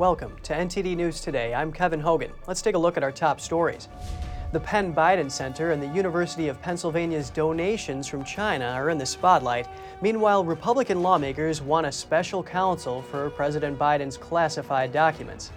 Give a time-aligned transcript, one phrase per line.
[0.00, 1.52] Welcome to NTD News Today.
[1.52, 2.32] I'm Kevin Hogan.
[2.46, 3.88] Let's take a look at our top stories.
[4.50, 9.04] The Penn Biden Center and the University of Pennsylvania's donations from China are in the
[9.04, 9.68] spotlight.
[10.00, 15.52] Meanwhile, Republican lawmakers want a special counsel for President Biden's classified documents.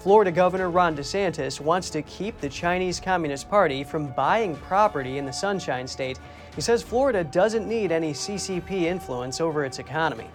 [0.00, 5.24] Florida Governor Ron DeSantis wants to keep the Chinese Communist Party from buying property in
[5.24, 6.18] the Sunshine State.
[6.56, 10.26] He says Florida doesn't need any CCP influence over its economy.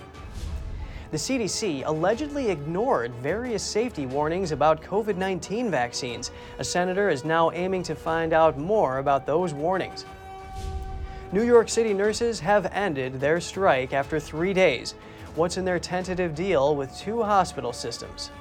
[1.12, 6.32] The CDC allegedly ignored various safety warnings about COVID 19 vaccines.
[6.58, 10.06] A senator is now aiming to find out more about those warnings.
[11.34, 14.96] New York City nurses have ended their strike after three days.
[15.36, 18.32] What's in their tentative deal with two hospital systems?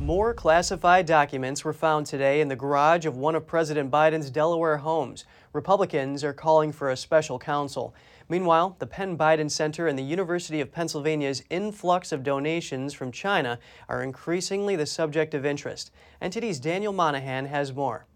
[0.00, 4.78] More classified documents were found today in the garage of one of President Biden's Delaware
[4.78, 5.26] homes.
[5.58, 7.92] Republicans are calling for a special counsel.
[8.28, 13.58] Meanwhile, the Penn Biden Center and the University of Pennsylvania's influx of donations from China
[13.88, 15.90] are increasingly the subject of interest.
[16.22, 18.06] NTD's Daniel Monahan has more.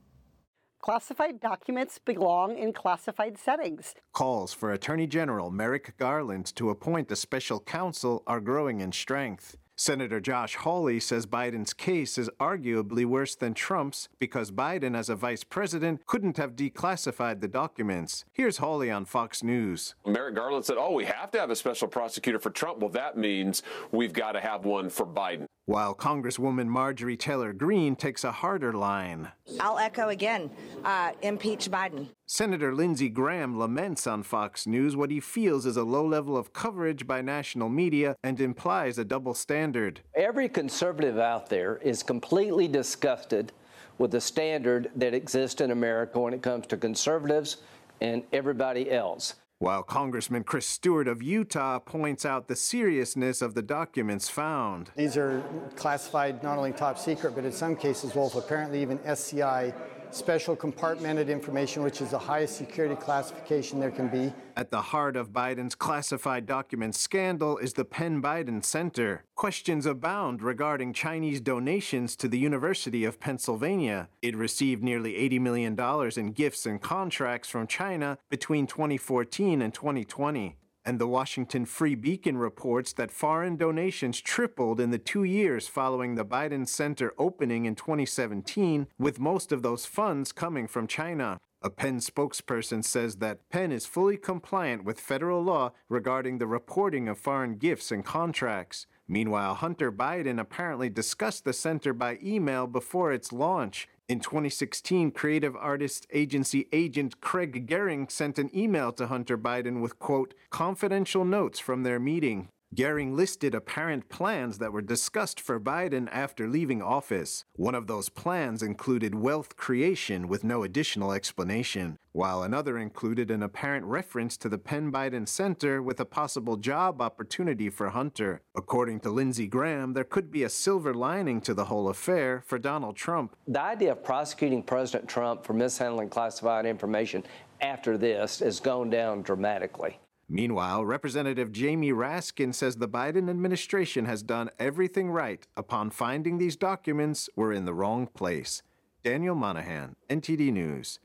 [0.81, 3.97] Classified documents belong in classified settings.
[4.13, 9.57] Calls for Attorney General Merrick Garland to appoint a special counsel are growing in strength.
[9.83, 15.17] Senator Josh Hawley says Biden's case is arguably worse than Trump's because Biden, as a
[15.17, 18.25] vice president, couldn't have declassified the documents.
[18.33, 19.97] Here's Hawley on Fox News.
[20.07, 22.79] Merrick Garland said, Oh, we have to have a special prosecutor for Trump.
[22.79, 25.47] Well, that means we've got to have one for Biden.
[25.67, 29.33] While Congresswoman Marjorie Taylor Greene takes a harder line.
[29.59, 30.49] I'll echo again
[30.85, 32.07] uh, impeach Biden.
[32.33, 36.55] Senator Lindsey Graham laments on Fox News what he feels is a low level of
[36.55, 40.01] coverage by national media and implies a double standard.
[40.15, 43.53] Every conservative out there is completely disgusted
[43.99, 47.59] with the standard that exists in America when it comes to conservatives
[48.01, 53.63] and everybody else while Congressman Chris Stewart of Utah points out the seriousness of the
[53.63, 54.91] documents found.
[54.97, 55.41] These are
[55.77, 59.73] classified not only top secret, but in some cases, Wolf, apparently even SCI
[60.15, 64.33] special compartmented information, which is the highest security classification there can be.
[64.57, 69.25] At the heart of Biden's classified documents scandal is the Penn Biden Center.
[69.35, 74.09] Questions abound regarding Chinese donations to the University of Pennsylvania.
[74.21, 75.79] It received nearly $80 million
[76.17, 80.57] in gifts and contracts from China between 2014 and 2020.
[80.85, 86.17] And the Washington Free Beacon reports that foreign donations tripled in the two years following
[86.17, 91.39] the Biden Center opening in 2017, with most of those funds coming from China.
[91.65, 97.07] A Penn spokesperson says that Penn is fully compliant with federal law regarding the reporting
[97.07, 98.89] of foreign gifts and contracts.
[99.07, 103.89] Meanwhile, Hunter Biden apparently discussed the center by email before its launch.
[104.13, 109.99] In 2016, creative artist agency agent Craig Gehring sent an email to Hunter Biden with,
[109.99, 112.49] quote, confidential notes from their meeting.
[112.75, 117.45] Gehring listed apparent plans that were discussed for Biden after leaving office.
[117.55, 123.43] One of those plans included wealth creation with no additional explanation, while another included an
[123.43, 128.41] apparent reference to the Penn Biden Center with a possible job opportunity for Hunter.
[128.57, 132.59] According to Lindsey Graham, there could be a silver lining to the whole affair for
[132.59, 133.37] Donald Trump.
[133.49, 137.23] The idea of prosecuting President Trump for mishandling classified information
[137.61, 139.99] after this has gone down dramatically.
[140.29, 146.57] Meanwhile, Representative Jamie Raskin says the Biden administration has done everything right upon finding these
[146.57, 148.63] documents were in the wrong place.
[149.03, 151.01] Daniel Monahan, NTD News.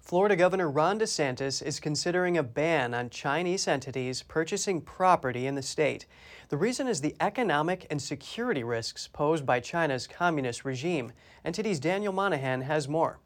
[0.00, 5.62] Florida Governor Ron DeSantis is considering a ban on Chinese entities purchasing property in the
[5.62, 6.06] state.
[6.48, 11.12] The reason is the economic and security risks posed by China's communist regime.
[11.44, 13.20] NTD's Daniel Monahan has more.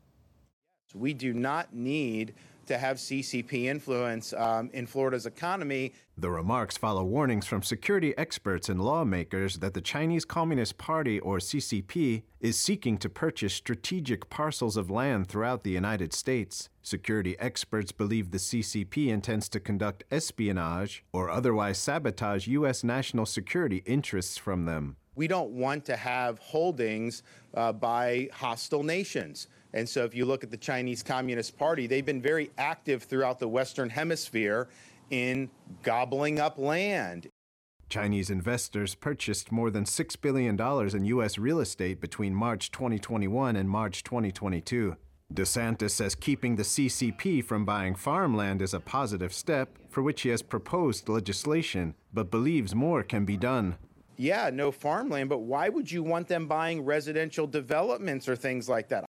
[0.94, 2.34] We do not need
[2.66, 5.92] to have CCP influence um, in Florida's economy.
[6.16, 11.38] The remarks follow warnings from security experts and lawmakers that the Chinese Communist Party, or
[11.38, 16.68] CCP, is seeking to purchase strategic parcels of land throughout the United States.
[16.82, 22.84] Security experts believe the CCP intends to conduct espionage or otherwise sabotage U.S.
[22.84, 24.96] national security interests from them.
[25.16, 27.22] We don't want to have holdings
[27.54, 29.46] uh, by hostile nations.
[29.74, 33.40] And so if you look at the Chinese Communist Party, they've been very active throughout
[33.40, 34.68] the Western Hemisphere
[35.10, 35.50] in
[35.82, 37.28] gobbling up land.
[37.88, 40.58] Chinese investors purchased more than $6 billion
[40.96, 41.38] in U.S.
[41.38, 44.96] real estate between March 2021 and March 2022.
[45.32, 50.28] DeSantis says keeping the CCP from buying farmland is a positive step for which he
[50.28, 53.76] has proposed legislation, but believes more can be done.
[54.16, 58.88] Yeah, no farmland, but why would you want them buying residential developments or things like
[58.88, 59.04] that?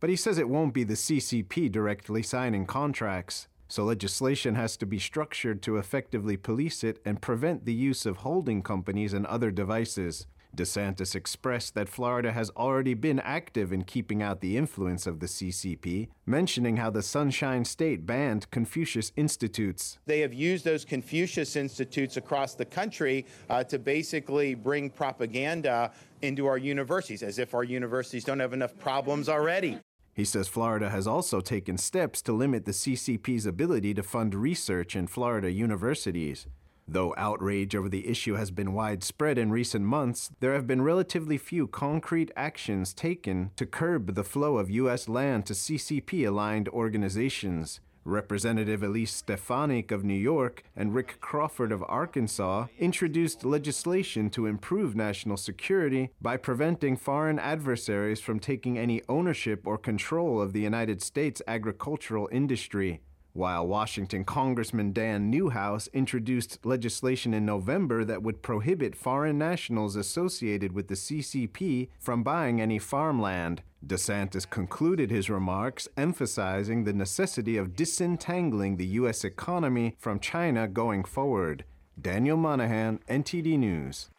[0.00, 3.48] But he says it won't be the CCP directly signing contracts.
[3.70, 8.18] so legislation has to be structured to effectively police it and prevent the use of
[8.18, 10.26] holding companies and other devices.
[10.56, 15.26] DeSantis expressed that Florida has already been active in keeping out the influence of the
[15.26, 19.98] CCP, mentioning how the Sunshine State banned Confucius Institutes.
[20.06, 25.92] They have used those Confucius Institutes across the country uh, to basically bring propaganda
[26.22, 29.78] into our universities, as if our universities don't have enough problems already.
[30.18, 34.96] He says Florida has also taken steps to limit the CCP's ability to fund research
[34.96, 36.48] in Florida universities.
[36.88, 41.38] Though outrage over the issue has been widespread in recent months, there have been relatively
[41.38, 45.08] few concrete actions taken to curb the flow of U.S.
[45.08, 47.78] land to CCP aligned organizations.
[48.08, 54.96] Representative Elise Stefanik of New York and Rick Crawford of Arkansas introduced legislation to improve
[54.96, 61.02] national security by preventing foreign adversaries from taking any ownership or control of the United
[61.02, 63.00] States agricultural industry
[63.38, 70.72] while Washington Congressman Dan Newhouse introduced legislation in November that would prohibit foreign nationals associated
[70.72, 73.62] with the CCP from buying any farmland.
[73.86, 79.22] DeSantis concluded his remarks emphasizing the necessity of disentangling the U.S.
[79.22, 81.64] economy from China going forward.
[82.00, 84.10] Daniel Monahan, NTD News.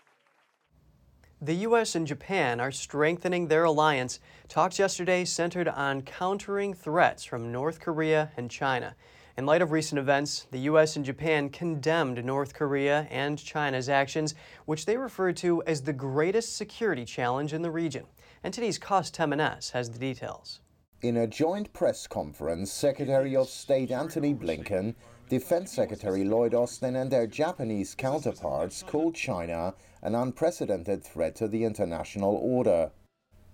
[1.41, 1.95] The U.S.
[1.95, 4.19] and Japan are strengthening their alliance.
[4.49, 8.93] Talks yesterday centered on countering threats from North Korea and China.
[9.37, 10.97] In light of recent events, the U.S.
[10.97, 16.57] and Japan condemned North Korea and China's actions, which they referred to as the greatest
[16.57, 18.03] security challenge in the region.
[18.43, 20.59] NTD's Cost Temenes has the details.
[21.01, 24.93] In a joint press conference, Secretary of State Antony Blinken,
[25.29, 31.63] Defense Secretary Lloyd Austin, and their Japanese counterparts called China an unprecedented threat to the
[31.63, 32.89] international order.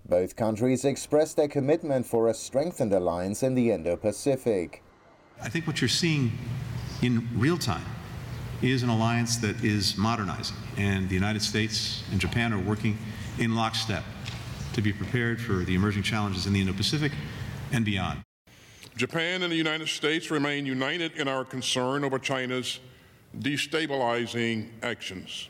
[0.08, 4.82] Both countries expressed their commitment for a strengthened alliance in the Indo Pacific.
[5.42, 6.32] I think what you're seeing
[7.02, 7.84] in real time
[8.62, 12.96] is an alliance that is modernizing, and the United States and Japan are working
[13.38, 14.02] in lockstep
[14.72, 17.12] to be prepared for the emerging challenges in the Indo Pacific
[17.70, 18.25] and beyond.
[18.96, 22.80] Japan and the United States remain united in our concern over China's
[23.38, 25.48] destabilizing actions.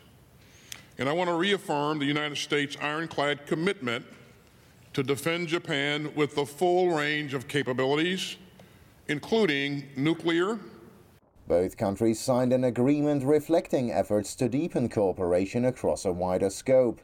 [0.98, 4.04] And I want to reaffirm the United States' ironclad commitment
[4.94, 8.36] to defend Japan with the full range of capabilities
[9.08, 10.58] including nuclear.
[11.46, 17.00] Both countries signed an agreement reflecting efforts to deepen cooperation across a wider scope,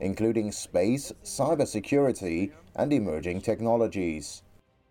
[0.00, 4.42] including space, cybersecurity, and emerging technologies.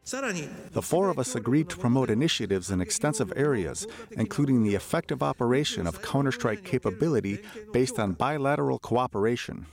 [0.09, 5.85] The four of us agreed to promote initiatives in extensive areas, including the effective operation
[5.85, 7.39] of counterstrike capability
[7.73, 9.65] based on bilateral cooperation.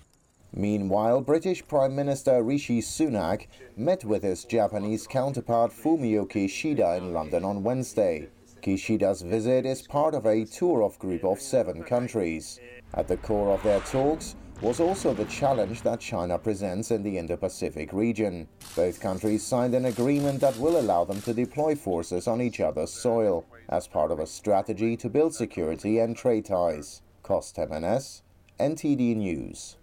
[0.52, 3.46] Meanwhile, British Prime Minister Rishi Sunak
[3.76, 8.28] met with his Japanese counterpart Fumio Kishida in London on Wednesday.
[8.60, 12.58] Kishida's visit is part of a tour of group of seven countries.
[12.92, 17.18] At the core of their talks was also the challenge that China presents in the
[17.18, 18.48] Indo-Pacific region.
[18.76, 22.92] Both countries signed an agreement that will allow them to deploy forces on each other's
[22.92, 27.02] soil as part of a strategy to build security and trade ties.
[27.22, 28.22] Cost Temenes,
[28.60, 29.76] NTD News.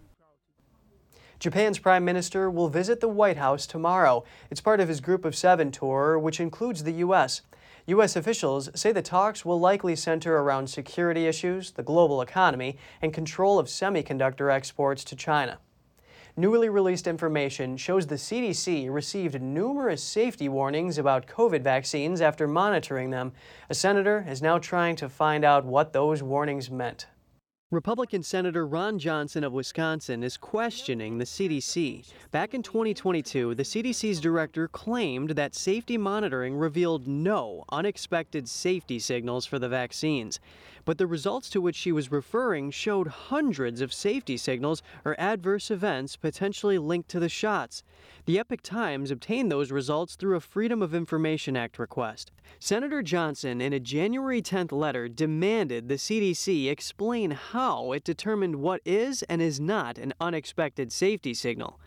[1.39, 4.23] Japan's prime minister will visit the White House tomorrow.
[4.51, 7.41] It's part of his Group of Seven tour, which includes the U.S.
[7.91, 8.15] U.S.
[8.15, 13.59] officials say the talks will likely center around security issues, the global economy, and control
[13.59, 15.59] of semiconductor exports to China.
[16.37, 23.09] Newly released information shows the CDC received numerous safety warnings about COVID vaccines after monitoring
[23.09, 23.33] them.
[23.69, 27.07] A senator is now trying to find out what those warnings meant.
[27.71, 32.05] Republican Senator Ron Johnson of Wisconsin is questioning the CDC.
[32.29, 39.45] Back in 2022, the CDC's director claimed that safety monitoring revealed no unexpected safety signals
[39.45, 40.41] for the vaccines.
[40.85, 45.69] But the results to which she was referring showed hundreds of safety signals or adverse
[45.69, 47.83] events potentially linked to the shots.
[48.25, 52.31] The Epoch Times obtained those results through a Freedom of Information Act request.
[52.59, 58.81] Senator Johnson, in a January 10th letter, demanded the CDC explain how it determined what
[58.85, 61.79] is and is not an unexpected safety signal.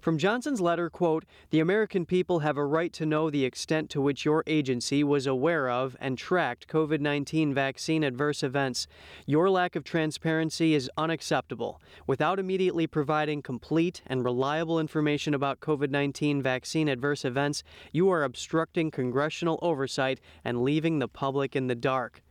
[0.00, 4.00] From Johnson's letter, quote, the American people have a right to know the extent to
[4.00, 8.86] which your agency was aware of and tracked COVID 19 vaccine adverse events.
[9.26, 11.80] Your lack of transparency is unacceptable.
[12.06, 18.22] Without immediately providing complete and reliable information about COVID 19 vaccine adverse events, you are
[18.22, 22.22] obstructing congressional oversight and leaving the public in the dark.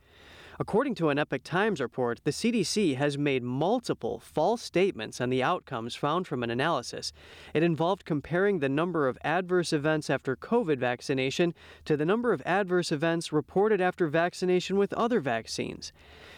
[0.60, 5.44] According to an Epoch Times report, the CDC has made multiple false statements on the
[5.44, 7.14] outcomes found from an analysis.
[7.54, 11.54] It involved comparing the number of adverse events after COVID vaccination
[11.86, 15.94] to the number of adverse events reported after vaccination with other vaccines.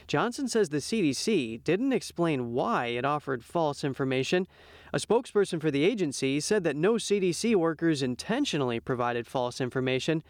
[0.06, 4.48] Johnson says the CDC didn't explain why it offered false information.
[4.92, 10.24] A spokesperson for the agency said that no CDC workers intentionally provided false information.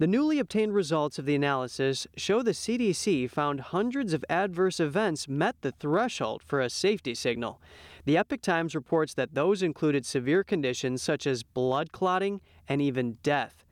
[0.00, 5.28] The newly obtained results of the analysis show the CDC found hundreds of adverse events
[5.28, 7.60] met the threshold for a safety signal.
[8.06, 13.18] The Epoch Times reports that those included severe conditions such as blood clotting and even
[13.22, 13.62] death.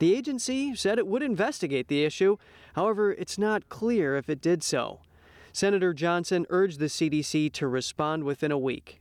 [0.00, 2.38] The agency said it would investigate the issue,
[2.74, 4.98] however, it's not clear if it did so.
[5.52, 8.98] Senator Johnson urged the CDC to respond within a week.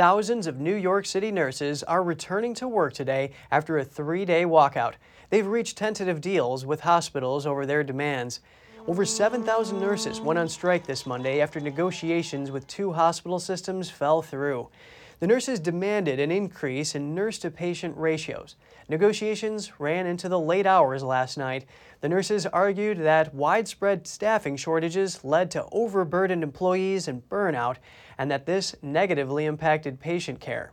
[0.00, 4.44] Thousands of New York City nurses are returning to work today after a three day
[4.44, 4.94] walkout.
[5.28, 8.40] They've reached tentative deals with hospitals over their demands.
[8.88, 14.22] Over 7,000 nurses went on strike this Monday after negotiations with two hospital systems fell
[14.22, 14.70] through.
[15.20, 18.56] The nurses demanded an increase in nurse to patient ratios.
[18.88, 21.66] Negotiations ran into the late hours last night.
[22.00, 27.76] The nurses argued that widespread staffing shortages led to overburdened employees and burnout,
[28.16, 30.72] and that this negatively impacted patient care.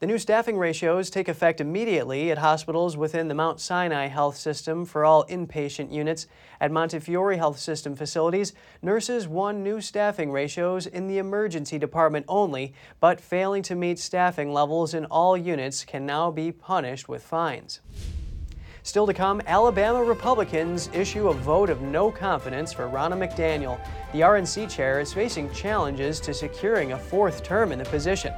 [0.00, 4.86] The new staffing ratios take effect immediately at hospitals within the Mount Sinai Health System
[4.86, 6.26] for all inpatient units.
[6.58, 12.72] At Montefiore Health System facilities, nurses won new staffing ratios in the emergency department only,
[12.98, 17.80] but failing to meet staffing levels in all units can now be punished with fines.
[18.82, 23.78] Still to come, Alabama Republicans issue a vote of no confidence for Ronna McDaniel.
[24.12, 28.32] The RNC chair is facing challenges to securing a fourth term in the position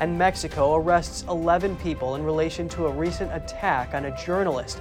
[0.00, 4.80] and Mexico arrests 11 people in relation to a recent attack on a journalist.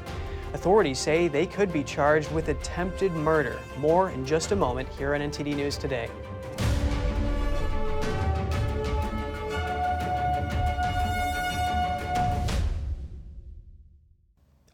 [0.53, 3.59] Authorities say they could be charged with attempted murder.
[3.79, 6.09] More in just a moment here on NTD News Today.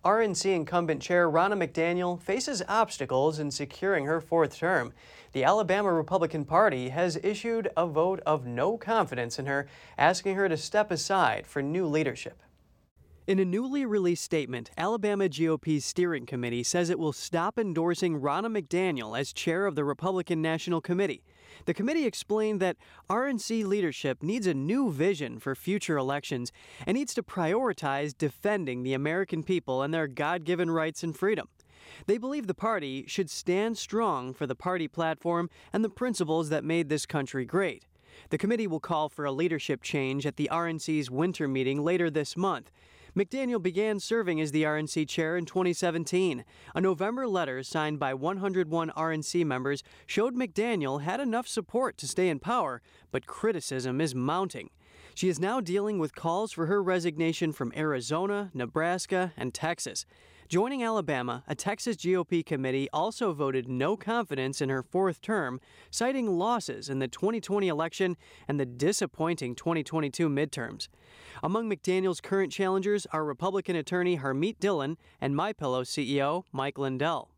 [0.05, 4.91] RNC incumbent chair Ronna McDaniel faces obstacles in securing her fourth term.
[5.33, 10.47] The Alabama Republican Party has issued a vote of no confidence in her, asking her
[10.47, 12.43] to step aside for new leadership.
[13.25, 18.55] In a newly released statement, Alabama GOP's steering committee says it will stop endorsing Ronna
[18.55, 21.23] McDaniel as chair of the Republican National Committee.
[21.65, 22.77] The committee explained that
[23.09, 26.51] RNC leadership needs a new vision for future elections
[26.85, 31.47] and needs to prioritize defending the American people and their God given rights and freedom.
[32.07, 36.63] They believe the party should stand strong for the party platform and the principles that
[36.63, 37.85] made this country great.
[38.29, 42.37] The committee will call for a leadership change at the RNC's winter meeting later this
[42.37, 42.71] month.
[43.15, 46.43] McDaniel began serving as the RNC chair in 2017.
[46.73, 52.27] A November letter signed by 101 RNC members showed McDaniel had enough support to stay
[52.27, 54.71] in power, but criticism is mounting.
[55.13, 60.07] She is now dealing with calls for her resignation from Arizona, Nebraska, and Texas.
[60.53, 66.37] Joining Alabama, a Texas GOP committee also voted no confidence in her fourth term, citing
[66.37, 68.15] losses in the 2020 election
[68.47, 70.89] and the disappointing 2022 midterms.
[71.41, 77.31] Among McDaniel's current challengers are Republican attorney Harmeet Dillon and MyPillow CEO Mike Lindell.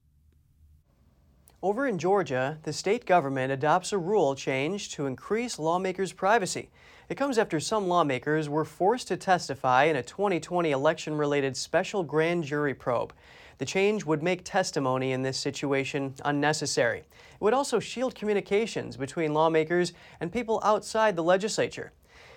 [1.64, 6.70] Over in Georgia, the state government adopts a rule change to increase lawmakers' privacy.
[7.08, 12.02] It comes after some lawmakers were forced to testify in a 2020 election related special
[12.02, 13.14] grand jury probe.
[13.60, 17.00] The change would make testimony in this situation unnecessary.
[17.00, 21.92] It would also shield communications between lawmakers and people outside the legislature.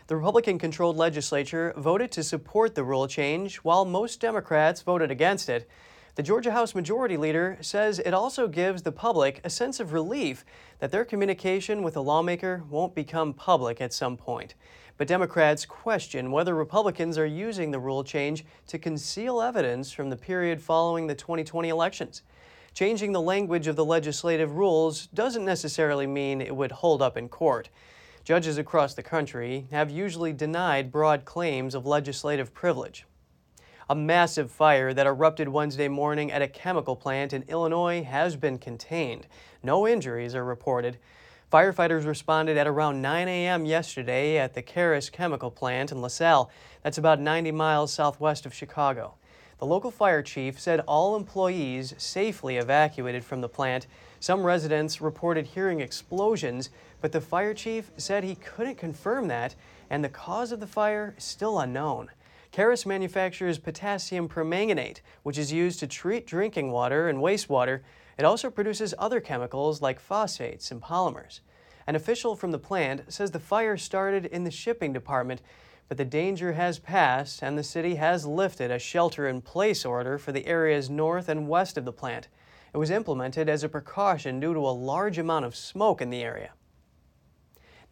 [0.07, 5.49] The Republican controlled legislature voted to support the rule change, while most Democrats voted against
[5.49, 5.67] it.
[6.19, 10.45] The Georgia House Majority Leader says it also gives the public a sense of relief
[10.81, 14.57] that their communication with a lawmaker won't become public at some point.
[14.97, 20.17] But Democrats question whether Republicans are using the rule change to conceal evidence from the
[20.17, 22.23] period following the 2020 elections.
[22.75, 27.29] Changing the language of the legislative rules doesn't necessarily mean it would hold up in
[27.29, 27.69] court.
[28.25, 33.07] Judges across the country have usually denied broad claims of legislative privilege.
[33.91, 38.59] A massive fire that erupted Wednesday morning at a chemical plant in Illinois has been
[38.59, 39.27] contained.
[39.63, 40.99] No injuries are reported.
[41.51, 43.65] Firefighters responded at around 9 a.m.
[43.65, 46.51] yesterday at the Carus chemical plant in LaSalle.
[46.83, 49.15] That's about 90 miles southwest of Chicago.
[49.59, 53.87] The local fire chief said all employees safely evacuated from the plant.
[54.21, 56.69] Some residents reported hearing explosions,
[57.01, 59.55] but the fire chief said he couldn't confirm that,
[59.89, 62.11] and the cause of the fire is still unknown.
[62.59, 67.83] Carus manufactures potassium permanganate, which is used to treat drinking water and wastewater.
[68.19, 71.39] It also produces other chemicals like phosphates and polymers.
[71.87, 75.41] An official from the plant says the fire started in the shipping department,
[75.87, 80.19] but the danger has passed and the city has lifted a shelter in place order
[80.19, 82.27] for the areas north and west of the plant.
[82.75, 86.25] It was implemented as a precaution due to a large amount of smoke in the
[86.25, 86.51] area.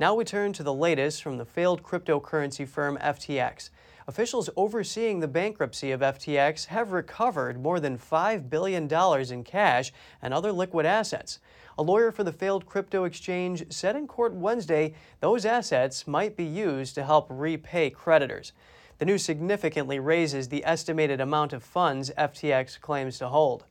[0.00, 3.70] Now we turn to the latest from the failed cryptocurrency firm FTX.
[4.08, 8.88] Officials overseeing the bankruptcy of FTX have recovered more than $5 billion
[9.32, 11.40] in cash and other liquid assets.
[11.76, 16.44] A lawyer for the failed crypto exchange said in court Wednesday those assets might be
[16.44, 18.52] used to help repay creditors.
[18.98, 23.64] The news significantly raises the estimated amount of funds FTX claims to hold.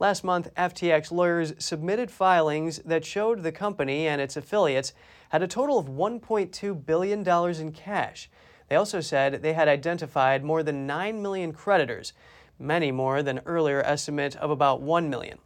[0.00, 4.92] Last month, FTX lawyers submitted filings that showed the company and its affiliates
[5.28, 8.28] had a total of $1.2 billion in cash.
[8.68, 12.12] They also said they had identified more than 9 million creditors,
[12.58, 15.38] many more than earlier estimate of about 1 million.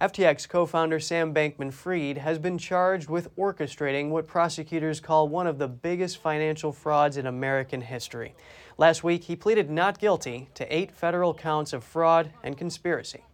[0.00, 5.46] FTX co founder Sam Bankman Fried has been charged with orchestrating what prosecutors call one
[5.46, 8.34] of the biggest financial frauds in American history.
[8.76, 13.24] Last week, he pleaded not guilty to eight federal counts of fraud and conspiracy.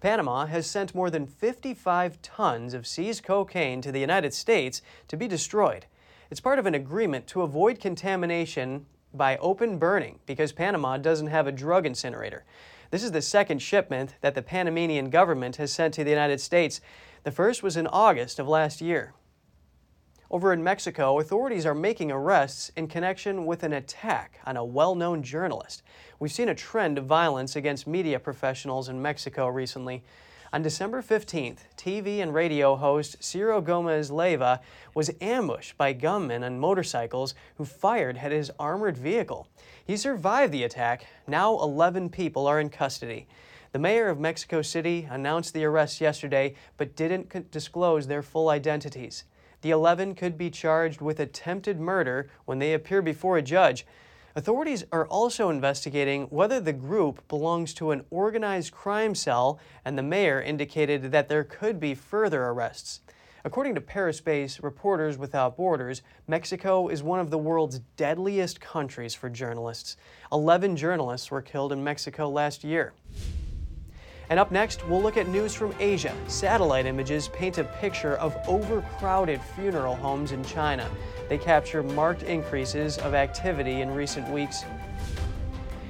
[0.00, 5.16] Panama has sent more than 55 tons of seized cocaine to the United States to
[5.16, 5.86] be destroyed.
[6.30, 11.48] It's part of an agreement to avoid contamination by open burning because Panama doesn't have
[11.48, 12.44] a drug incinerator.
[12.92, 16.80] This is the second shipment that the Panamanian government has sent to the United States.
[17.24, 19.12] The first was in August of last year.
[20.30, 24.94] Over in Mexico, authorities are making arrests in connection with an attack on a well
[24.94, 25.82] known journalist.
[26.20, 30.04] We've seen a trend of violence against media professionals in Mexico recently.
[30.52, 34.58] On December 15th, TV and radio host Ciro Gomez Leyva
[34.96, 39.46] was ambushed by gunmen on motorcycles who fired at his armored vehicle.
[39.84, 41.06] He survived the attack.
[41.28, 43.28] Now 11 people are in custody.
[43.70, 49.22] The mayor of Mexico City announced the arrests yesterday but didn't disclose their full identities.
[49.60, 53.86] The 11 could be charged with attempted murder when they appear before a judge.
[54.40, 60.02] Authorities are also investigating whether the group belongs to an organized crime cell, and the
[60.02, 63.00] mayor indicated that there could be further arrests.
[63.44, 69.14] According to Paris based Reporters Without Borders, Mexico is one of the world's deadliest countries
[69.14, 69.98] for journalists.
[70.32, 72.94] Eleven journalists were killed in Mexico last year.
[74.30, 76.14] And up next, we'll look at news from Asia.
[76.28, 80.88] Satellite images paint a picture of overcrowded funeral homes in China.
[81.28, 84.64] They capture marked increases of activity in recent weeks.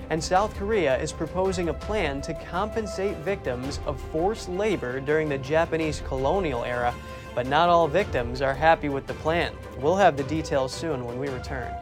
[0.08, 5.38] And South Korea is proposing a plan to compensate victims of forced labor during the
[5.38, 6.94] Japanese colonial era.
[7.34, 9.52] But not all victims are happy with the plan.
[9.78, 11.72] We'll have the details soon when we return.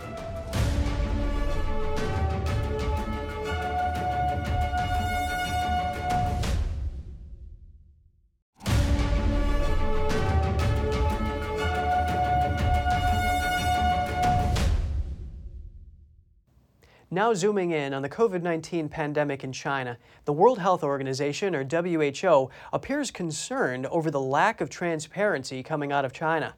[17.19, 21.65] Now, zooming in on the COVID 19 pandemic in China, the World Health Organization, or
[21.65, 26.55] WHO, appears concerned over the lack of transparency coming out of China.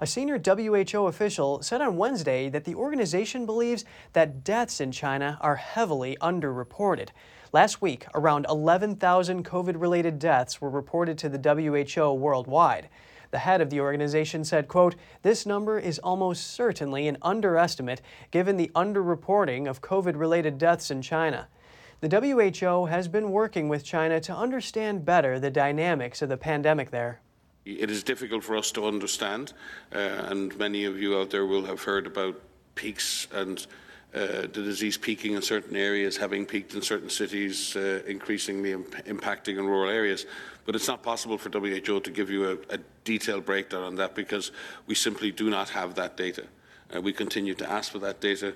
[0.00, 5.38] A senior WHO official said on Wednesday that the organization believes that deaths in China
[5.40, 7.10] are heavily underreported.
[7.52, 12.88] Last week, around 11,000 COVID related deaths were reported to the WHO worldwide.
[13.30, 18.56] The head of the organization said, quote, This number is almost certainly an underestimate given
[18.56, 21.48] the underreporting of COVID related deaths in China.
[22.00, 26.90] The WHO has been working with China to understand better the dynamics of the pandemic
[26.90, 27.20] there.
[27.64, 29.52] It is difficult for us to understand,
[29.94, 32.40] uh, and many of you out there will have heard about
[32.74, 33.64] peaks and
[34.14, 39.06] uh, the disease peaking in certain areas, having peaked in certain cities, uh, increasingly imp-
[39.06, 40.26] impacting in rural areas.
[40.70, 44.14] But it's not possible for WHO to give you a, a detailed breakdown on that
[44.14, 44.52] because
[44.86, 46.44] we simply do not have that data.
[46.94, 48.54] Uh, we continue to ask for that data.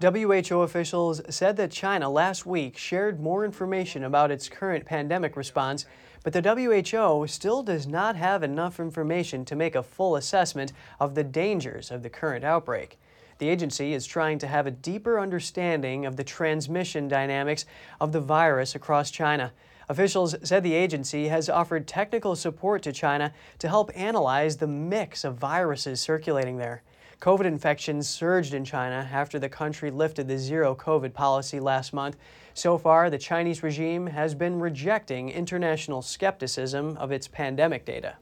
[0.00, 5.86] WHO officials said that China last week shared more information about its current pandemic response,
[6.22, 11.16] but the WHO still does not have enough information to make a full assessment of
[11.16, 12.96] the dangers of the current outbreak.
[13.38, 17.64] The agency is trying to have a deeper understanding of the transmission dynamics
[18.00, 19.52] of the virus across China.
[19.90, 25.24] Officials said the agency has offered technical support to China to help analyze the mix
[25.24, 26.82] of viruses circulating there.
[27.20, 32.16] COVID infections surged in China after the country lifted the zero COVID policy last month.
[32.54, 38.16] So far, the Chinese regime has been rejecting international skepticism of its pandemic data.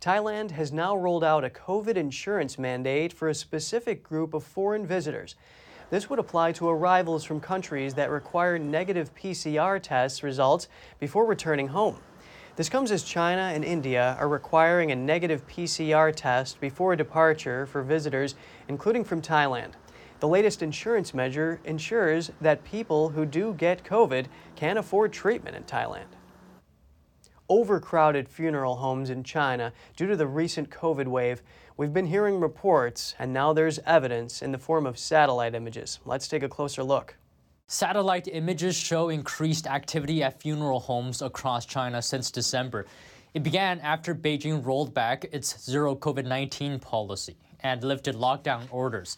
[0.00, 4.86] Thailand has now rolled out a COVID insurance mandate for a specific group of foreign
[4.86, 5.36] visitors.
[5.90, 10.68] This would apply to arrivals from countries that require negative PCR test results
[10.98, 11.98] before returning home.
[12.56, 17.82] This comes as China and India are requiring a negative PCR test before departure for
[17.82, 18.36] visitors,
[18.68, 19.72] including from Thailand.
[20.20, 25.64] The latest insurance measure ensures that people who do get COVID can afford treatment in
[25.64, 26.14] Thailand.
[27.48, 31.42] Overcrowded funeral homes in China due to the recent COVID wave.
[31.76, 35.98] We've been hearing reports, and now there's evidence in the form of satellite images.
[36.04, 37.16] Let's take a closer look.
[37.66, 42.86] Satellite images show increased activity at funeral homes across China since December.
[43.34, 49.16] It began after Beijing rolled back its zero COVID 19 policy and lifted lockdown orders.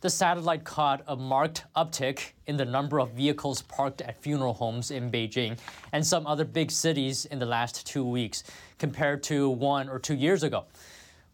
[0.00, 4.90] The satellite caught a marked uptick in the number of vehicles parked at funeral homes
[4.90, 5.56] in Beijing
[5.92, 8.42] and some other big cities in the last two weeks,
[8.80, 10.64] compared to one or two years ago.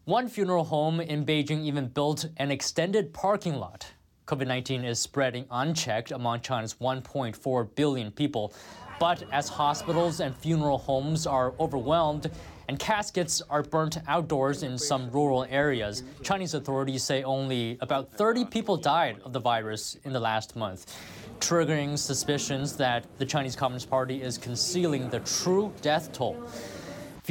[0.05, 3.85] One funeral home in Beijing even built an extended parking lot
[4.25, 8.51] COVID 19 is spreading unchecked among China's 1.4 billion people.
[8.99, 12.31] But as hospitals and funeral homes are overwhelmed
[12.67, 18.45] and caskets are burnt outdoors in some rural areas, Chinese authorities say only about 30
[18.45, 20.97] people died of the virus in the last month,
[21.39, 26.49] triggering suspicions that the Chinese Communist Party is concealing the true death toll.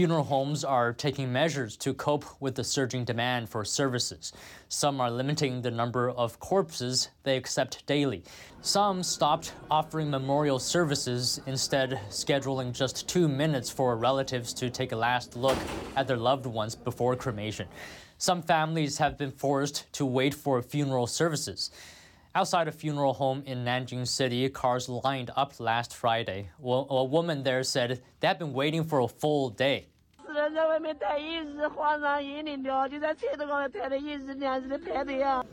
[0.00, 4.32] Funeral homes are taking measures to cope with the surging demand for services.
[4.70, 8.24] Some are limiting the number of corpses they accept daily.
[8.62, 14.96] Some stopped offering memorial services, instead, scheduling just two minutes for relatives to take a
[14.96, 15.58] last look
[15.96, 17.68] at their loved ones before cremation.
[18.16, 21.70] Some families have been forced to wait for funeral services.
[22.34, 26.48] Outside a funeral home in Nanjing City, cars lined up last Friday.
[26.58, 29.88] Well, a woman there said they had been waiting for a full day.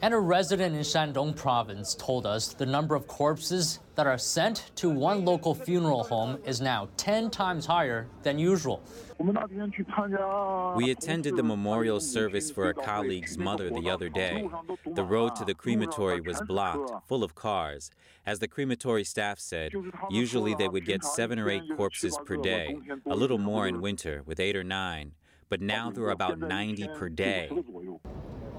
[0.02, 4.70] And a resident in Shandong province told us the number of corpses that are sent
[4.76, 8.82] to one local funeral home is now 10 times higher than usual.
[9.20, 14.48] We attended the memorial service for a colleague's mother the other day.
[14.86, 17.90] The road to the crematory was blocked, full of cars.
[18.24, 19.72] As the crematory staff said,
[20.12, 24.22] usually they would get seven or eight corpses per day, a little more in winter,
[24.28, 25.14] with eight or nine.
[25.50, 27.50] But now there are about 90 per day.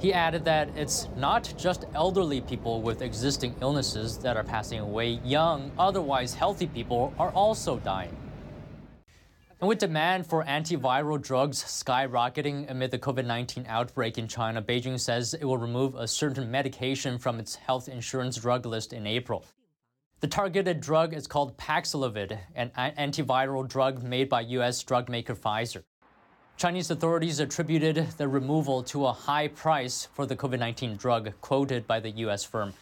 [0.00, 5.18] He added that it's not just elderly people with existing illnesses that are passing away,
[5.24, 8.16] young, otherwise healthy people are also dying.
[9.60, 15.00] And with demand for antiviral drugs skyrocketing amid the COVID 19 outbreak in China, Beijing
[15.00, 19.44] says it will remove a certain medication from its health insurance drug list in April.
[20.20, 24.80] The targeted drug is called Paxlovid, an antiviral drug made by U.S.
[24.84, 25.82] drug maker Pfizer.
[26.58, 31.86] Chinese authorities attributed the removal to a high price for the COVID 19 drug quoted
[31.86, 32.42] by the U.S.
[32.42, 32.72] firm.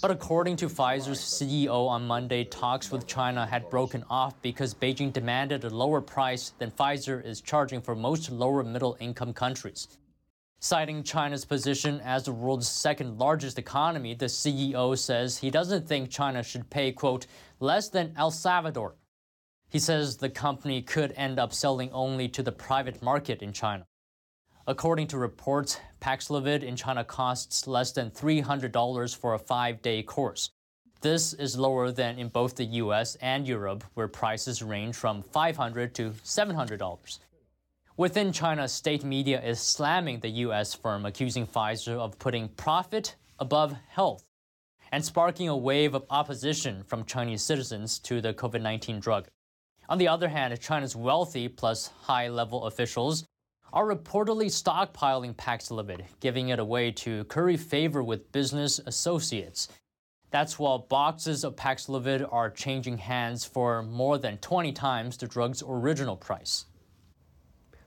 [0.00, 5.12] But according to Pfizer's CEO on Monday, talks with China had broken off because Beijing
[5.12, 9.88] demanded a lower price than Pfizer is charging for most lower middle income countries.
[10.60, 16.08] Citing China's position as the world's second largest economy, the CEO says he doesn't think
[16.08, 17.26] China should pay, quote,
[17.58, 18.94] less than El Salvador.
[19.70, 23.86] He says the company could end up selling only to the private market in China.
[24.66, 30.50] According to reports, Paxlovid in China costs less than $300 for a five day course.
[31.00, 35.92] This is lower than in both the US and Europe, where prices range from $500
[35.94, 37.18] to $700.
[37.96, 43.74] Within China, state media is slamming the US firm, accusing Pfizer of putting profit above
[43.88, 44.24] health
[44.92, 49.28] and sparking a wave of opposition from Chinese citizens to the COVID 19 drug.
[49.88, 53.24] On the other hand, China's wealthy plus high level officials
[53.72, 59.68] are reportedly stockpiling Paxlovid, giving it away to curry favor with business associates.
[60.30, 65.62] That's while boxes of Paxlovid are changing hands for more than 20 times the drug's
[65.66, 66.66] original price.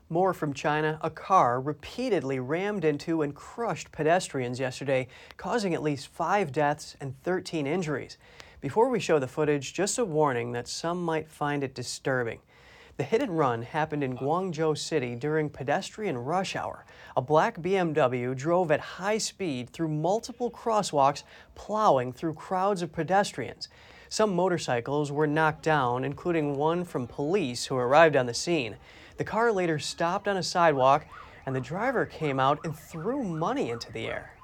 [0.10, 1.00] More from China.
[1.02, 7.16] A car repeatedly rammed into and crushed pedestrians yesterday, causing at least five deaths and
[7.22, 8.18] 13 injuries.
[8.62, 12.42] Before we show the footage, just a warning that some might find it disturbing.
[12.98, 16.86] The hit and run happened in Guangzhou City during pedestrian rush hour.
[17.18, 21.24] A black BMW drove at high speed through multiple crosswalks,
[21.56, 23.68] plowing through crowds of pedestrians.
[24.10, 28.76] Some motorcycles were knocked down, including one from police who arrived on the scene.
[29.18, 31.08] The car later stopped on a sidewalk,
[31.48, 34.36] and the driver came out and threw money into the air.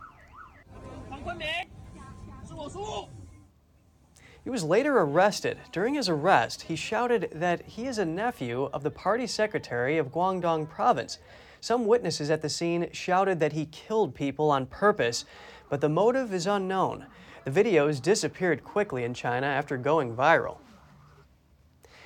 [4.47, 5.57] He was later arrested.
[5.73, 10.13] During his arrest, he shouted that he is a nephew of the party secretary of
[10.13, 11.19] Guangdong province.
[11.59, 15.25] Some witnesses at the scene shouted that he killed people on purpose,
[15.69, 17.07] but the motive is unknown.
[17.43, 20.59] The videos disappeared quickly in China after going viral.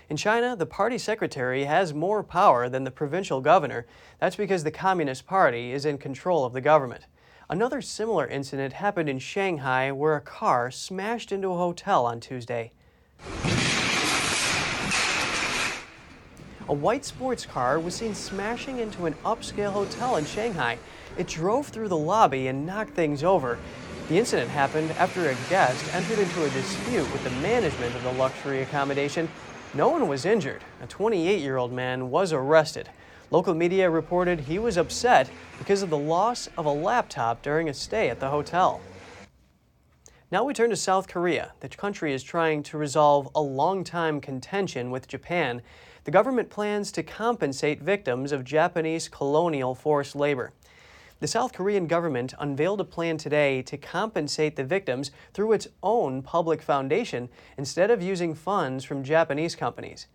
[0.10, 3.86] In China, the party secretary has more power than the provincial governor.
[4.20, 7.06] That's because the Communist Party is in control of the government.
[7.52, 12.72] Another similar incident happened in Shanghai where a car smashed into a hotel on Tuesday.
[16.70, 20.78] A white sports car was seen smashing into an upscale hotel in Shanghai.
[21.18, 23.60] It drove through the lobby and knocked things over.
[24.08, 28.14] The incident happened after a guest entered into a dispute with the management of the
[28.14, 29.28] luxury accommodation.
[29.74, 30.62] No one was injured.
[30.82, 32.88] A 28 year old man was arrested.
[33.32, 37.74] Local media reported he was upset because of the loss of a laptop during a
[37.74, 38.82] stay at the hotel.
[40.30, 41.54] Now we turn to South Korea.
[41.62, 45.62] The country is trying to resolve a long-time contention with Japan
[46.04, 50.52] the government plans to compensate victims of Japanese colonial forced labor.
[51.22, 56.22] The South Korean government unveiled a plan today to compensate the victims through its own
[56.22, 60.08] public foundation instead of using funds from Japanese companies.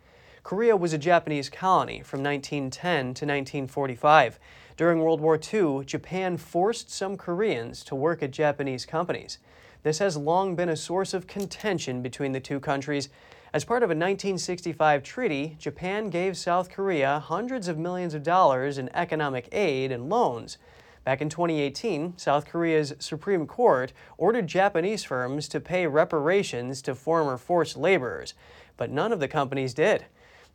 [0.47, 4.39] Korea was a Japanese colony from 1910 to 1945.
[4.77, 9.39] During World War II, Japan forced some Koreans to work at Japanese companies.
[9.83, 13.09] This has long been a source of contention between the two countries.
[13.53, 18.79] As part of a 1965 treaty, Japan gave South Korea hundreds of millions of dollars
[18.79, 20.59] in economic aid and loans.
[21.03, 27.37] Back in 2018, South Korea's Supreme Court ordered Japanese firms to pay reparations to former
[27.37, 28.35] forced laborers,
[28.77, 30.05] but none of the companies did.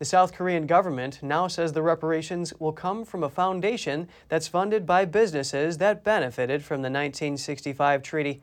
[0.02, 4.84] The South Korean government now says the reparations will come from a foundation that's funded
[4.84, 8.42] by businesses that benefited from the 1965 treaty.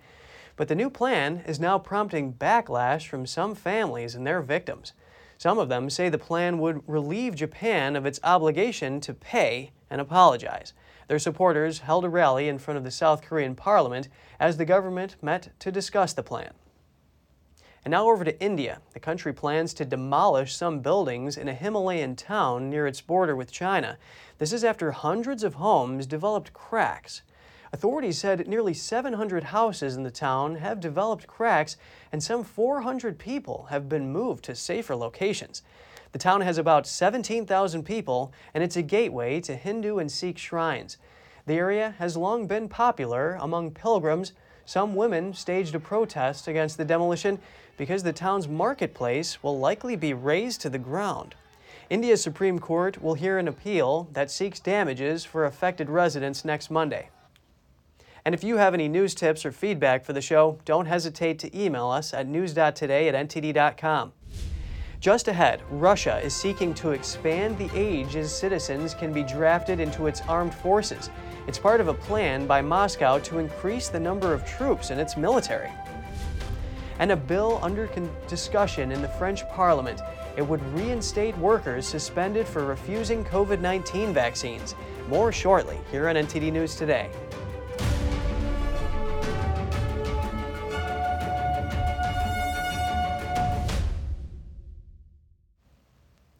[0.54, 4.92] But the new plan is now prompting backlash from some families and their victims.
[5.36, 10.00] Some of them say the plan would relieve Japan of its obligation to pay and
[10.00, 10.74] apologize.
[11.08, 14.06] Their supporters held a rally in front of the South Korean parliament
[14.38, 16.52] as the government met to discuss the plan.
[17.84, 18.80] And now over to India.
[18.92, 23.52] The country plans to demolish some buildings in a Himalayan town near its border with
[23.52, 23.98] China.
[24.38, 27.22] This is after hundreds of homes developed cracks.
[27.72, 31.76] Authorities said nearly 700 houses in the town have developed cracks
[32.10, 35.62] and some 400 people have been moved to safer locations.
[36.12, 40.96] The town has about 17,000 people and it's a gateway to Hindu and Sikh shrines.
[41.44, 44.32] The area has long been popular among pilgrims.
[44.68, 47.38] Some women staged a protest against the demolition
[47.78, 51.34] because the town's marketplace will likely be razed to the ground.
[51.88, 57.08] India's Supreme Court will hear an appeal that seeks damages for affected residents next Monday.
[58.26, 61.58] And if you have any news tips or feedback for the show, don't hesitate to
[61.58, 64.12] email us at news.today at ntd.com.
[65.00, 70.08] Just ahead, Russia is seeking to expand the age as citizens can be drafted into
[70.08, 71.08] its armed forces.
[71.48, 75.16] It's part of a plan by Moscow to increase the number of troops in its
[75.16, 75.70] military.
[76.98, 77.88] And a bill under
[78.28, 80.02] discussion in the French parliament.
[80.36, 84.74] It would reinstate workers suspended for refusing COVID 19 vaccines.
[85.08, 87.08] More shortly here on NTD News Today.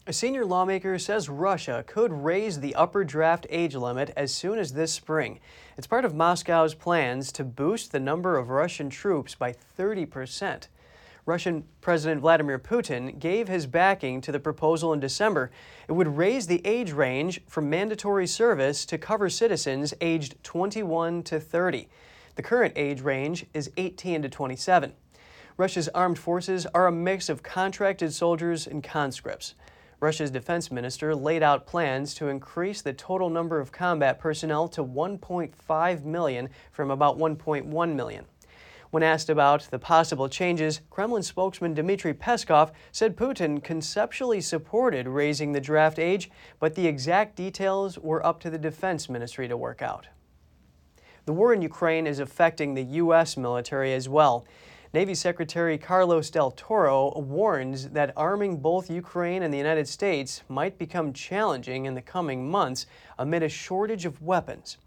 [0.09, 4.73] A senior lawmaker says Russia could raise the upper draft age limit as soon as
[4.73, 5.39] this spring.
[5.77, 10.69] It's part of Moscow's plans to boost the number of Russian troops by 30 percent.
[11.27, 15.51] Russian President Vladimir Putin gave his backing to the proposal in December.
[15.89, 21.39] It would raise the age range for mandatory service to cover citizens aged 21 to
[21.39, 21.87] 30.
[22.37, 24.95] The current age range is 18 to 27.
[25.59, 29.53] Russia's armed forces are a mix of contracted soldiers and conscripts.
[30.01, 34.85] Russia's defense minister laid out plans to increase the total number of combat personnel to
[34.85, 38.25] 1.5 million from about 1.1 million.
[38.91, 45.53] When asked about the possible changes, Kremlin spokesman Dmitry Peskov said Putin conceptually supported raising
[45.53, 49.83] the draft age, but the exact details were up to the defense ministry to work
[49.83, 50.07] out.
[51.27, 53.37] The war in Ukraine is affecting the U.S.
[53.37, 54.47] military as well.
[54.95, 60.79] Navy Secretary Carlos del Toro warns that arming both Ukraine and the United States might
[60.79, 62.87] become challenging in the coming months
[63.19, 64.79] amid a shortage of weapons.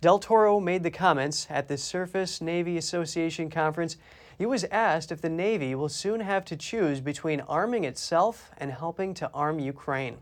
[0.00, 3.96] Del Toro made the comments at the Surface Navy Association conference.
[4.36, 8.72] He was asked if the Navy will soon have to choose between arming itself and
[8.72, 10.16] helping to arm Ukraine.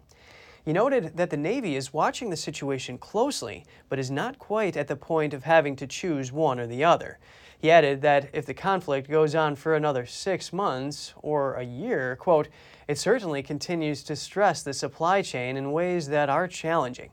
[0.63, 4.89] He noted that the Navy is watching the situation closely, but is not quite at
[4.89, 7.19] the point of having to choose one or the other.
[7.63, 12.17] He added that if the conflict goes on for another six months or a year,
[12.17, 12.49] quote,
[12.89, 17.11] it certainly continues to stress the supply chain in ways that are challenging.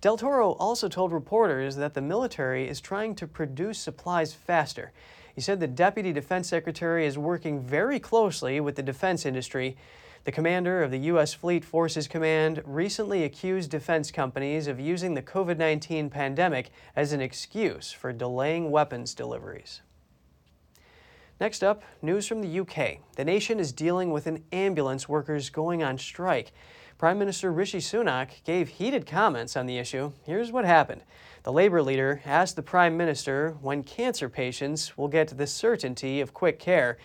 [0.00, 4.92] Del Toro also told reporters that the military is trying to produce supplies faster.
[5.34, 9.76] He said the Deputy Defense Secretary is working very closely with the defense industry.
[10.22, 11.34] The commander of the U.S.
[11.34, 17.20] Fleet Forces Command recently accused defense companies of using the COVID 19 pandemic as an
[17.20, 19.80] excuse for delaying weapons deliveries.
[21.40, 22.98] Next up, news from the UK.
[23.14, 26.50] The nation is dealing with an ambulance workers going on strike.
[26.98, 30.10] Prime Minister Rishi Sunak gave heated comments on the issue.
[30.24, 31.04] Here's what happened.
[31.44, 36.34] The Labour leader asked the Prime Minister when cancer patients will get the certainty of
[36.34, 36.98] quick care.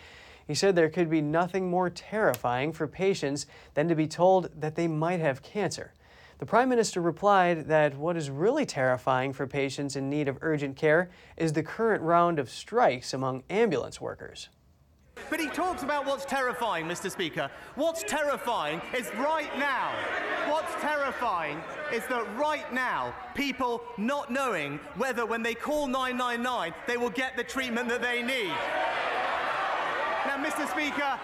[0.48, 4.74] He said there could be nothing more terrifying for patients than to be told that
[4.74, 5.92] they might have cancer.
[6.38, 10.76] The Prime Minister replied that what is really terrifying for patients in need of urgent
[10.76, 14.48] care is the current round of strikes among ambulance workers.
[15.30, 17.08] But he talks about what's terrifying, Mr.
[17.08, 17.48] Speaker.
[17.76, 19.92] What's terrifying is right now.
[20.50, 26.96] What's terrifying is that right now, people not knowing whether when they call 999 they
[26.96, 28.52] will get the treatment that they need.
[30.26, 30.68] Now, Mr.
[30.68, 31.18] Speaker,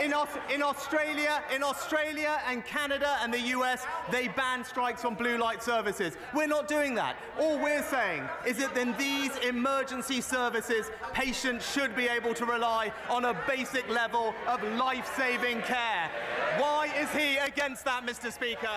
[0.00, 0.14] in,
[0.52, 5.62] in, Australia, in Australia and Canada and the US, they ban strikes on blue light
[5.62, 6.16] services.
[6.34, 7.16] We're not doing that.
[7.38, 12.92] All we're saying is that in these emergency services, patients should be able to rely
[13.08, 16.10] on a basic level of life-saving care.
[16.58, 18.32] Why is he against that, Mr.
[18.32, 18.68] Speaker?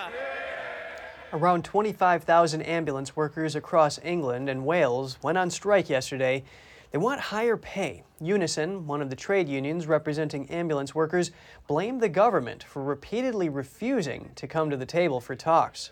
[1.32, 6.44] Around 25,000 ambulance workers across England and Wales went on strike yesterday
[6.92, 8.04] they want higher pay.
[8.20, 11.32] Unison, one of the trade unions representing ambulance workers,
[11.66, 15.90] blamed the government for repeatedly refusing to come to the table for talks.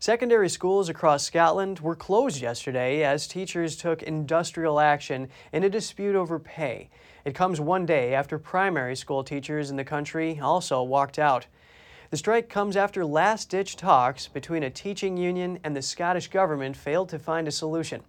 [0.00, 6.16] Secondary schools across Scotland were closed yesterday as teachers took industrial action in a dispute
[6.16, 6.88] over pay.
[7.26, 11.46] It comes one day after primary school teachers in the country also walked out.
[12.10, 16.76] The strike comes after last ditch talks between a teaching union and the Scottish government
[16.76, 18.02] failed to find a solution.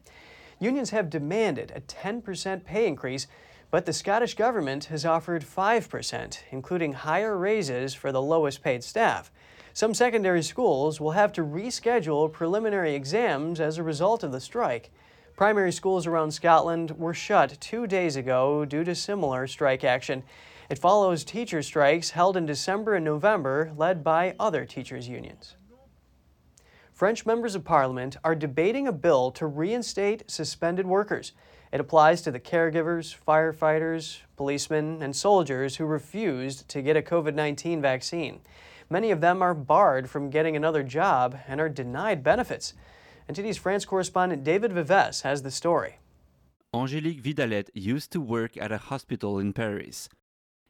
[0.65, 3.27] Unions have demanded a 10% pay increase,
[3.69, 9.31] but the Scottish Government has offered 5%, including higher raises for the lowest paid staff.
[9.73, 14.89] Some secondary schools will have to reschedule preliminary exams as a result of the strike.
[15.37, 20.23] Primary schools around Scotland were shut two days ago due to similar strike action.
[20.67, 25.57] It follows teacher strikes held in December and November, led by other teachers' unions.
[26.95, 31.33] French members of parliament are debating a bill to reinstate suspended workers.
[31.73, 37.33] It applies to the caregivers, firefighters, policemen, and soldiers who refused to get a COVID
[37.33, 38.39] 19 vaccine.
[38.89, 42.73] Many of them are barred from getting another job and are denied benefits.
[43.29, 45.97] NTD's France correspondent David Vives has the story.
[46.73, 50.07] Angélique Vidalette used to work at a hospital in Paris.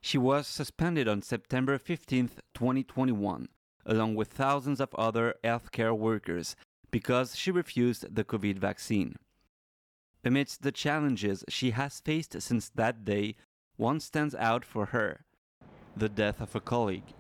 [0.01, 3.47] She was suspended on September 15, 2021
[3.86, 6.56] along with thousands of other healthcare workers,
[6.91, 9.15] because she refused the COVID vaccine.
[10.24, 13.36] Amidst the challenges she has faced since that day,
[13.78, 15.26] one stands out for her
[15.95, 17.13] the death of a colleague.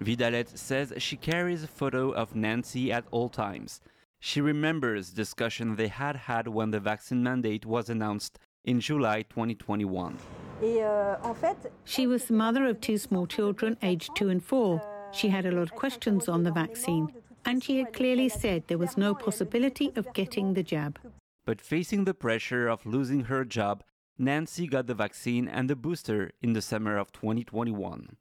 [0.00, 3.80] Vidalette says she carries a photo of Nancy at all times.
[4.18, 10.16] She remembers discussion they had had when the vaccine mandate was announced in July 2021.
[10.62, 14.80] Euh, she was the mother of two small children, aged two and four.
[15.14, 17.08] She had a lot of questions on the vaccine,
[17.44, 20.98] and she had clearly said there was no possibility of getting the jab.
[21.44, 23.84] But facing the pressure of losing her job,
[24.16, 28.16] Nancy got the vaccine and the booster in the summer of 2021.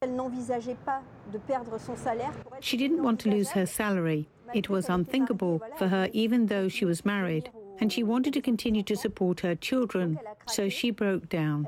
[2.59, 4.27] She didn't want to lose her salary.
[4.53, 7.49] It was unthinkable for her, even though she was married.
[7.79, 11.67] And she wanted to continue to support her children, so she broke down.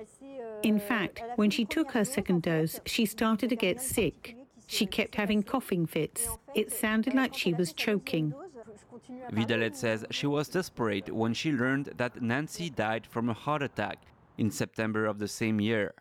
[0.64, 4.36] In fact, when she took her second dose, she started to get sick.
[4.68, 6.28] She kept having coughing fits.
[6.54, 8.34] It sounded like she was choking.
[9.32, 13.98] Vidalette says she was desperate when she learned that Nancy died from a heart attack
[14.38, 15.94] in September of the same year.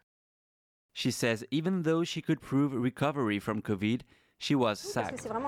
[0.92, 4.02] She says even though she could prove recovery from COVID,
[4.38, 5.26] she was sacked.
[5.26, 5.40] Euh,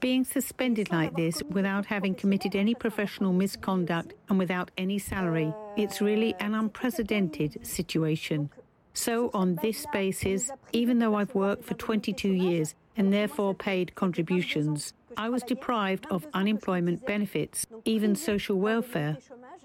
[0.00, 6.00] Being suspended like this without having committed any professional misconduct and without any salary, it's
[6.00, 8.50] really an unprecedented situation.
[8.94, 14.92] So, on this basis, even though I've worked for 22 years and therefore paid contributions,
[15.16, 19.16] I was deprived of unemployment benefits, even social welfare.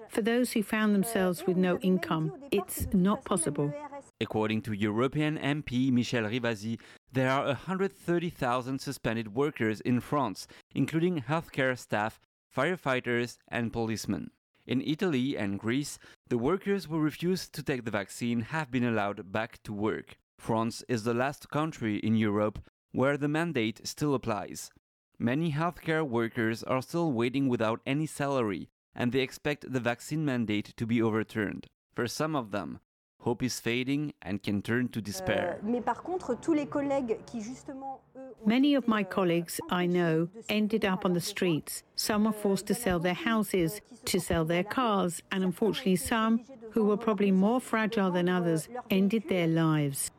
[0.09, 3.73] For those who found themselves with no income, it's not possible.
[4.21, 6.79] According to European MP Michèle Rivasi,
[7.11, 12.21] there are 130,000 suspended workers in France, including healthcare staff,
[12.55, 14.31] firefighters, and policemen.
[14.67, 19.31] In Italy and Greece, the workers who refused to take the vaccine have been allowed
[19.31, 20.17] back to work.
[20.39, 22.59] France is the last country in Europe
[22.91, 24.71] where the mandate still applies.
[25.19, 30.73] Many healthcare workers are still waiting without any salary and they expect the vaccine mandate
[30.77, 31.67] to be overturned.
[31.95, 32.79] For some of them,
[33.25, 35.59] hope is fading and can turn to despair.
[38.45, 41.83] Many of my colleagues I know ended up on the streets.
[41.95, 46.33] Some were forced to sell their houses, to sell their cars, and unfortunately, some,
[46.73, 50.11] who were probably more fragile than others, ended their lives.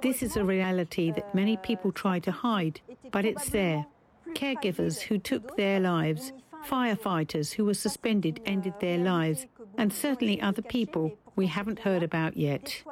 [0.00, 2.80] This is a reality that many people try to hide,
[3.10, 3.86] but it's there.
[4.34, 6.32] Caregivers who took their lives,
[6.64, 12.36] firefighters who were suspended ended their lives, and certainly other people we haven't heard about
[12.36, 12.82] yet.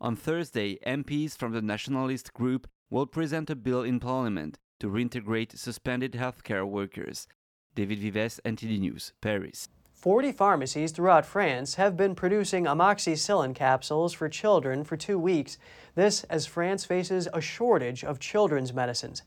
[0.00, 5.56] On Thursday, MPs from the nationalist group will present a bill in Parliament to reintegrate
[5.56, 7.28] suspended healthcare workers.
[7.74, 9.68] David Vives, NTD News, Paris.
[9.92, 15.58] 40 pharmacies throughout France have been producing amoxicillin capsules for children for two weeks.
[15.96, 19.22] This as France faces a shortage of children's medicines.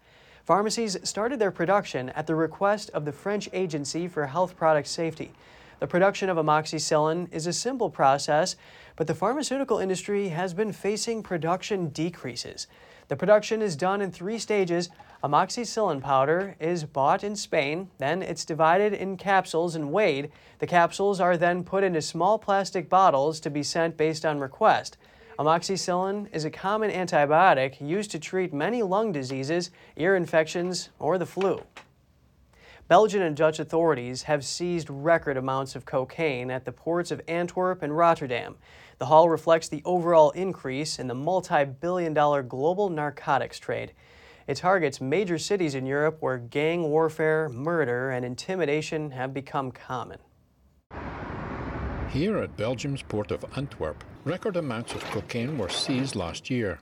[0.45, 5.33] Pharmacies started their production at the request of the French Agency for Health Product Safety.
[5.81, 8.55] The production of amoxicillin is a simple process,
[8.95, 12.67] but the pharmaceutical industry has been facing production decreases.
[13.07, 14.89] The production is done in three stages.
[15.23, 20.31] Amoxicillin powder is bought in Spain, then it's divided in capsules and weighed.
[20.59, 24.97] The capsules are then put into small plastic bottles to be sent based on request.
[25.39, 31.25] Amoxicillin is a common antibiotic used to treat many lung diseases, ear infections, or the
[31.25, 31.63] flu.
[32.91, 37.83] Belgian and Dutch authorities have seized record amounts of cocaine at the ports of Antwerp
[37.83, 38.57] and Rotterdam.
[38.97, 43.93] The haul reflects the overall increase in the multi billion dollar global narcotics trade.
[44.45, 50.19] It targets major cities in Europe where gang warfare, murder, and intimidation have become common.
[52.09, 56.81] Here at Belgium's port of Antwerp, record amounts of cocaine were seized last year.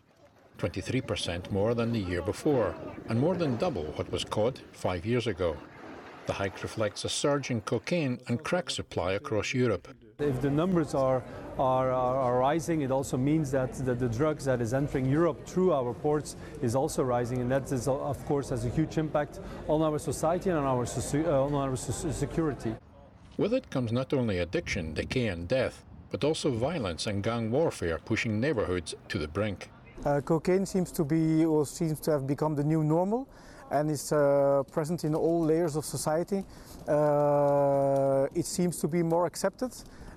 [0.58, 2.74] 23% more than the year before,
[3.10, 5.56] and more than double what was caught five years ago.
[6.30, 9.88] The hike reflects a surge in cocaine and crack supply across Europe.
[10.20, 11.24] If the numbers are,
[11.58, 15.74] are, are rising, it also means that the, the, drugs that is entering Europe through
[15.74, 19.82] our ports is also rising, and that is, of course, has a huge impact on
[19.82, 22.76] our society and on our, uh, on our security.
[23.38, 27.98] With it comes not only addiction, decay, and death, but also violence and gang warfare
[28.06, 29.72] pushing neighborhoods to the brink.
[30.06, 33.28] Uh, cocaine seems to be or seems to have become the new normal
[33.72, 36.44] and is uh, present in all layers of society.
[36.88, 39.72] Uh, it seems to be more accepted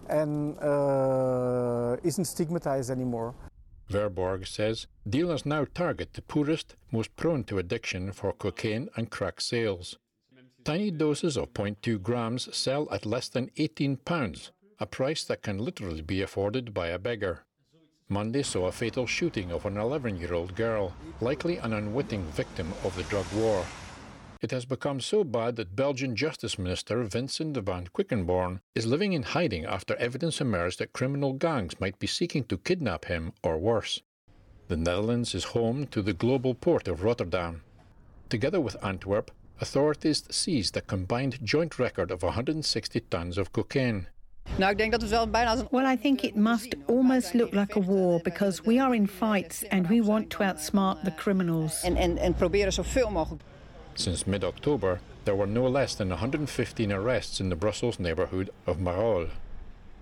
[0.08, 3.34] and uh, isn't stigmatized anymore.
[3.90, 9.40] Verborg says dealers now target the poorest, most prone to addiction for cocaine and crack
[9.40, 9.98] sales.
[10.64, 15.58] Tiny doses of 0.2 grams sell at less than 18 pounds, a price that can
[15.58, 17.44] literally be afforded by a beggar.
[18.12, 20.92] Monday saw a fatal shooting of an 11 year old girl,
[21.22, 23.64] likely an unwitting victim of the drug war.
[24.42, 29.22] It has become so bad that Belgian Justice Minister Vincent van Quickenborne is living in
[29.22, 34.02] hiding after evidence emerged that criminal gangs might be seeking to kidnap him or worse.
[34.68, 37.62] The Netherlands is home to the global port of Rotterdam.
[38.28, 44.08] Together with Antwerp, authorities seized a combined joint record of 160 tons of cocaine.
[45.72, 49.64] Well, I think it must almost look like a war because we are in fights
[49.72, 51.80] and we want to outsmart the criminals.
[53.94, 58.78] Since mid October, there were no less than 115 arrests in the Brussels neighbourhood of
[58.78, 59.30] Marolles.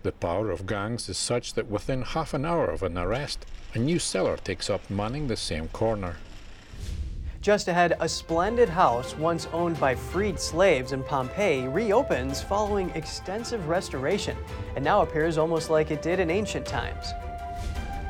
[0.03, 3.78] The power of gangs is such that within half an hour of an arrest, a
[3.78, 6.16] new seller takes up manning the same corner.
[7.41, 13.66] Just ahead, a splendid house once owned by freed slaves in Pompeii reopens following extensive
[13.66, 14.36] restoration
[14.76, 17.14] and now appears almost like it did in ancient times.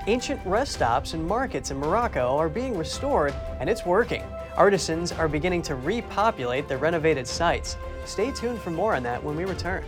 [0.09, 4.24] Ancient rest stops and markets in Morocco are being restored and it's working.
[4.57, 7.76] Artisans are beginning to repopulate the renovated sites.
[8.07, 9.85] Stay tuned for more on that when we return.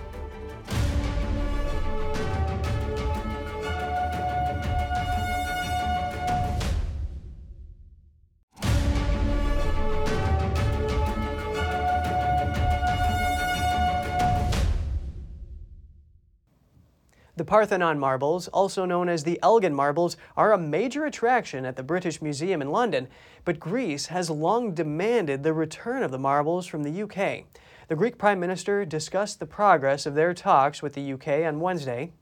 [17.42, 21.82] The Parthenon marbles, also known as the Elgin marbles, are a major attraction at the
[21.82, 23.08] British Museum in London,
[23.44, 27.46] but Greece has long demanded the return of the marbles from the UK.
[27.88, 32.12] The Greek Prime Minister discussed the progress of their talks with the UK on Wednesday.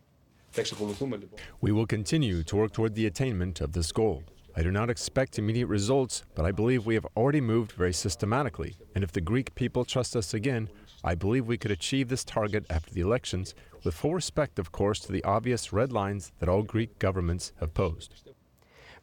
[1.60, 4.22] We will continue to work toward the attainment of this goal.
[4.56, 8.76] I do not expect immediate results, but I believe we have already moved very systematically,
[8.94, 10.70] and if the Greek people trust us again,
[11.02, 15.00] I believe we could achieve this target after the elections, with full respect, of course,
[15.00, 18.14] to the obvious red lines that all Greek governments have posed.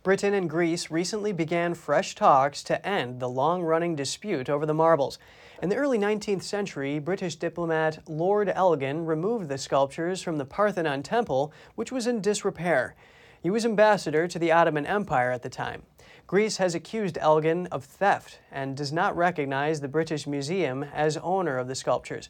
[0.03, 4.73] Britain and Greece recently began fresh talks to end the long running dispute over the
[4.73, 5.17] marbles.
[5.61, 11.01] In the early 19th century, British diplomat Lord Elgin removed the sculptures from the Parthenon
[11.01, 12.95] Temple, which was in disrepair.
[13.41, 15.83] He was ambassador to the Ottoman Empire at the time.
[16.27, 21.57] Greece has accused Elgin of theft and does not recognize the British Museum as owner
[21.57, 22.27] of the sculptures.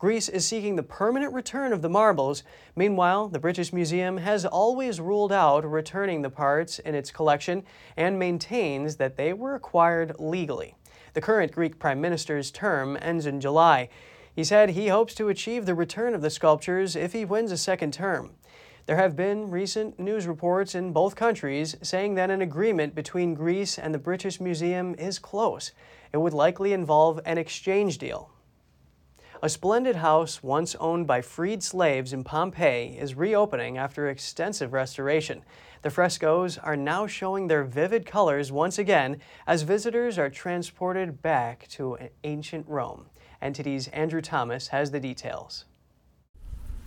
[0.00, 2.42] Greece is seeking the permanent return of the marbles.
[2.74, 7.62] Meanwhile, the British Museum has always ruled out returning the parts in its collection
[7.96, 10.74] and maintains that they were acquired legally.
[11.12, 13.90] The current Greek Prime Minister's term ends in July.
[14.34, 17.56] He said he hopes to achieve the return of the sculptures if he wins a
[17.56, 18.32] second term.
[18.86, 23.80] There have been recent news reports in both countries saying that an agreement between Greece
[23.80, 25.72] and the British Museum is close.
[26.12, 28.30] It would likely involve an exchange deal.
[29.42, 35.42] A splendid house once owned by freed slaves in Pompeii is reopening after extensive restoration.
[35.82, 41.66] The frescoes are now showing their vivid colors once again as visitors are transported back
[41.70, 43.06] to ancient Rome.
[43.42, 45.64] NTD's Andrew Thomas has the details.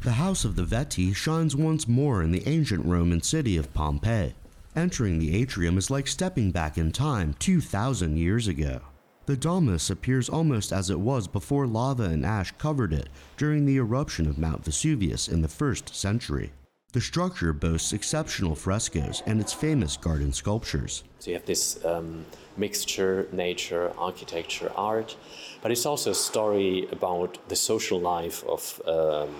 [0.01, 4.33] The House of the Vettii shines once more in the ancient Roman city of Pompeii.
[4.73, 8.79] Entering the atrium is like stepping back in time 2,000 years ago.
[9.25, 13.75] The domus appears almost as it was before lava and ash covered it during the
[13.75, 16.53] eruption of Mount Vesuvius in the first century.
[16.93, 21.03] The structure boasts exceptional frescoes and its famous garden sculptures.
[21.19, 22.25] So you have this um,
[22.55, 25.17] mixture, nature, architecture, art,
[25.61, 29.35] but it's also a story about the social life of um,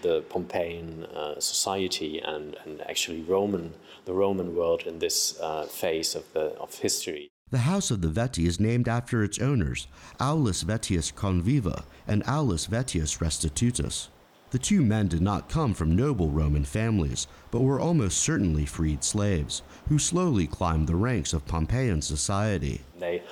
[0.00, 3.74] the Pompeian uh, society and, and actually Roman,
[4.04, 7.30] the Roman world in this uh, phase of, the, of history.
[7.50, 9.86] The House of the Vettii is named after its owners,
[10.18, 14.08] Aulus Vettius Conviva and Aulus Vettius Restitutus.
[14.52, 19.02] The two men did not come from noble Roman families, but were almost certainly freed
[19.02, 22.82] slaves, who slowly climbed the ranks of Pompeian society.
[22.98, 23.22] They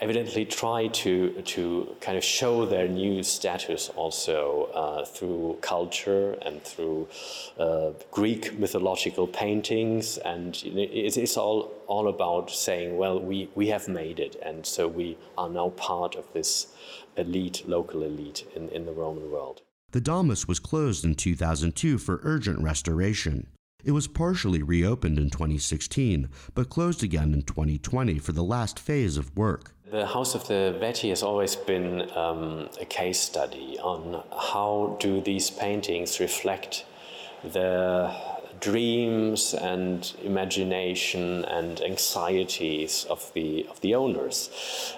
[0.00, 6.62] evidently try to, to kind of show their new status also uh, through culture and
[6.62, 7.08] through
[7.58, 10.18] uh, Greek mythological paintings.
[10.18, 15.18] And it's all, all about saying, well, we, we have made it, and so we
[15.38, 16.68] are now part of this
[17.16, 19.62] elite, local elite in, in the Roman world.
[19.92, 23.46] The Domus was closed in 2002 for urgent restoration.
[23.84, 29.18] It was partially reopened in 2016, but closed again in 2020 for the last phase
[29.18, 29.73] of work.
[29.94, 35.20] The House of the Vettii has always been um, a case study on how do
[35.20, 36.84] these paintings reflect
[37.44, 38.12] the
[38.58, 44.50] dreams and imagination and anxieties of the of the owners,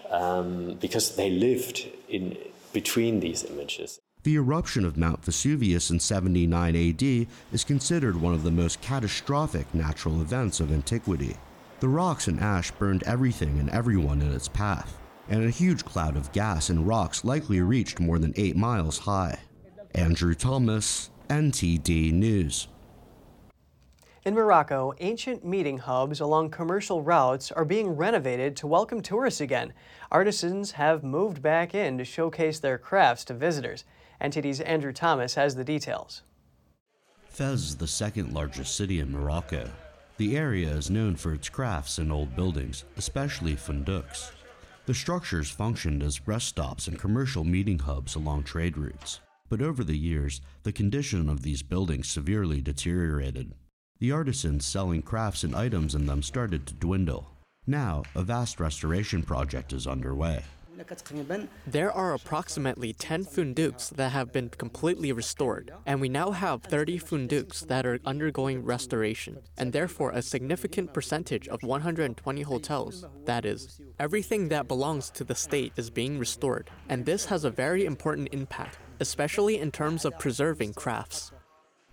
[0.08, 2.38] um, because they lived in
[2.72, 4.00] between these images.
[4.22, 9.74] The eruption of Mount Vesuvius in 79 AD is considered one of the most catastrophic
[9.74, 11.36] natural events of antiquity.
[11.78, 14.96] The rocks and ash burned everything and everyone in its path,
[15.28, 19.40] and a huge cloud of gas and rocks likely reached more than 8 miles high.
[19.94, 22.68] Andrew Thomas, NTD News.
[24.24, 29.74] In Morocco, ancient meeting hubs along commercial routes are being renovated to welcome tourists again.
[30.10, 33.84] Artisans have moved back in to showcase their crafts to visitors.
[34.22, 36.22] NTD's Andrew Thomas has the details.
[37.28, 39.70] Fez is the second largest city in Morocco
[40.18, 44.30] the area is known for its crafts and old buildings, especially funduks.
[44.86, 49.20] The structures functioned as rest stops and commercial meeting hubs along trade routes.
[49.48, 53.52] But over the years, the condition of these buildings severely deteriorated.
[53.98, 57.30] The artisans selling crafts and items in them started to dwindle.
[57.66, 60.42] Now, a vast restoration project is underway.
[61.66, 66.98] There are approximately 10 funduks that have been completely restored, and we now have 30
[66.98, 73.06] funduks that are undergoing restoration, and therefore a significant percentage of 120 hotels.
[73.24, 77.50] That is, everything that belongs to the state is being restored, and this has a
[77.50, 81.32] very important impact, especially in terms of preserving crafts.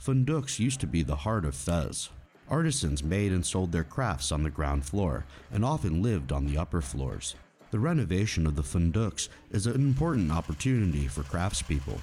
[0.01, 2.09] Funduks used to be the heart of Fez.
[2.49, 6.57] Artisans made and sold their crafts on the ground floor and often lived on the
[6.57, 7.35] upper floors.
[7.73, 11.97] The renovation of the funduks is an important opportunity for craftspeople.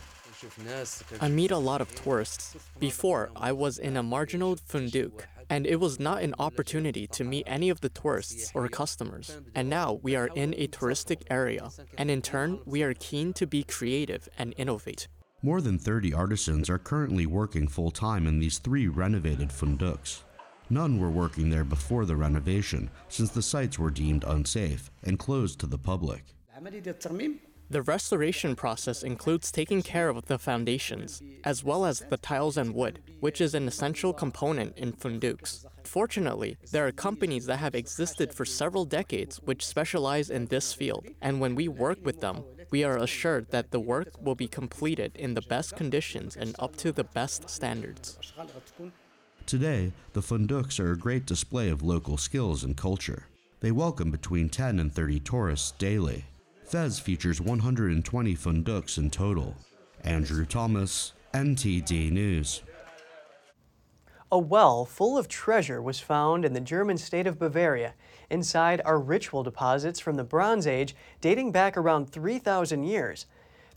[1.20, 2.56] I meet a lot of tourists.
[2.80, 7.44] Before, I was in a marginal funduk, and it was not an opportunity to meet
[7.46, 9.36] any of the tourists or customers.
[9.54, 13.46] And now we are in a touristic area, and in turn, we are keen to
[13.46, 15.06] be creative and innovate.
[15.40, 20.24] More than 30 artisans are currently working full time in these three renovated funduks.
[20.70, 25.58] None were working there before the renovation, since the sites were deemed unsafe and closed
[25.60, 26.22] to the public.
[27.70, 32.74] The restoration process includes taking care of the foundations, as well as the tiles and
[32.74, 35.64] wood, which is an essential component in funduks.
[35.84, 41.06] Fortunately, there are companies that have existed for several decades which specialize in this field,
[41.20, 45.12] and when we work with them, we are assured that the work will be completed
[45.16, 48.18] in the best conditions and up to the best standards.
[49.50, 53.24] Today, the funduks are a great display of local skills and culture.
[53.58, 56.24] They welcome between 10 and 30 tourists daily.
[56.66, 59.56] Fez features 120 funduks in total.
[60.04, 62.62] Andrew Thomas, NTD News.
[64.30, 67.94] A well full of treasure was found in the German state of Bavaria.
[68.30, 73.26] Inside are ritual deposits from the Bronze Age dating back around 3,000 years.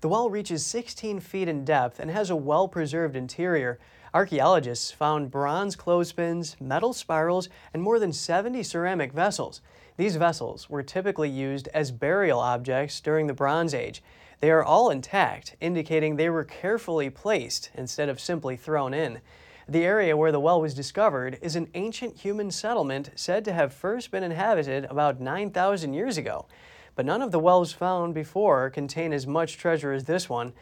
[0.01, 3.79] The well reaches 16 feet in depth and has a well preserved interior.
[4.13, 9.59] Archaeologists found bronze clothespins, metal spirals, and more than 70 ceramic vessels.
[9.97, 14.03] These vessels were typically used as burial objects during the Bronze Age.
[14.39, 19.19] They are all intact, indicating they were carefully placed instead of simply thrown in.
[19.67, 23.73] The area where the well was discovered is an ancient human settlement said to have
[23.73, 26.45] first been inhabited about 9,000 years ago.
[26.95, 30.53] But none of the wells found before contain as much treasure as this one.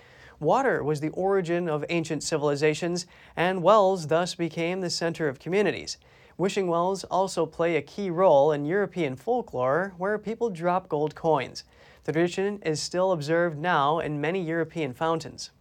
[0.42, 5.98] Water was the origin of ancient civilizations, and wells thus became the center of communities.
[6.36, 11.64] Wishing wells also play a key role in European folklore where people drop gold coins.
[12.06, 15.52] The tradition is still observed now in many European fountains.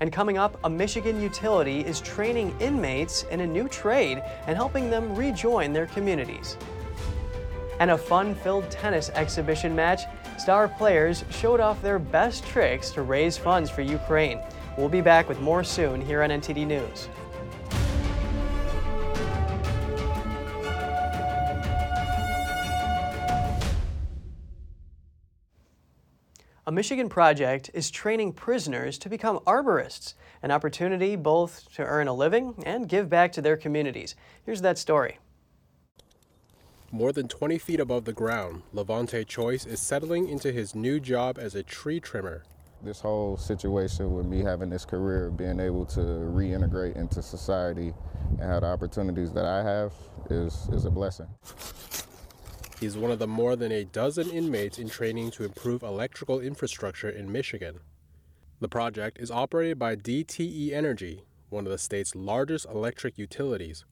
[0.00, 4.88] And coming up, a Michigan utility is training inmates in a new trade and helping
[4.88, 6.56] them rejoin their communities.
[7.80, 10.04] And a fun filled tennis exhibition match,
[10.38, 14.40] star players showed off their best tricks to raise funds for Ukraine.
[14.76, 17.08] We'll be back with more soon here on NTD News.
[26.66, 32.14] A Michigan project is training prisoners to become arborists, an opportunity both to earn a
[32.14, 34.14] living and give back to their communities.
[34.46, 35.18] Here's that story.
[36.94, 41.40] More than 20 feet above the ground, Levante Choice is settling into his new job
[41.40, 42.44] as a tree trimmer.
[42.84, 47.92] This whole situation with me having this career, being able to reintegrate into society
[48.38, 49.92] and have the opportunities that I have
[50.30, 51.26] is, is a blessing.
[52.78, 57.10] He's one of the more than a dozen inmates in training to improve electrical infrastructure
[57.10, 57.80] in Michigan.
[58.60, 63.84] The project is operated by DTE Energy, one of the state's largest electric utilities.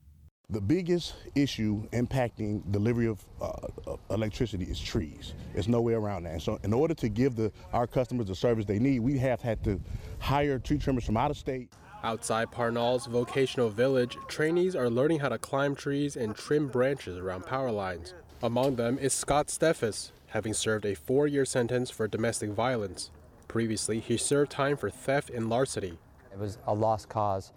[0.49, 5.33] The biggest issue impacting delivery of uh, electricity is trees.
[5.53, 6.33] There's no way around that.
[6.33, 9.41] And so, in order to give the, our customers the service they need, we have
[9.41, 9.81] had to
[10.19, 11.71] hire tree trimmers from out of state.
[12.03, 17.47] Outside Parnall's vocational village, trainees are learning how to climb trees and trim branches around
[17.47, 18.13] power lines.
[18.43, 23.09] Among them is Scott Steffes, having served a four year sentence for domestic violence.
[23.47, 25.97] Previously, he served time for theft and larceny.
[26.31, 27.53] It was a lost cause.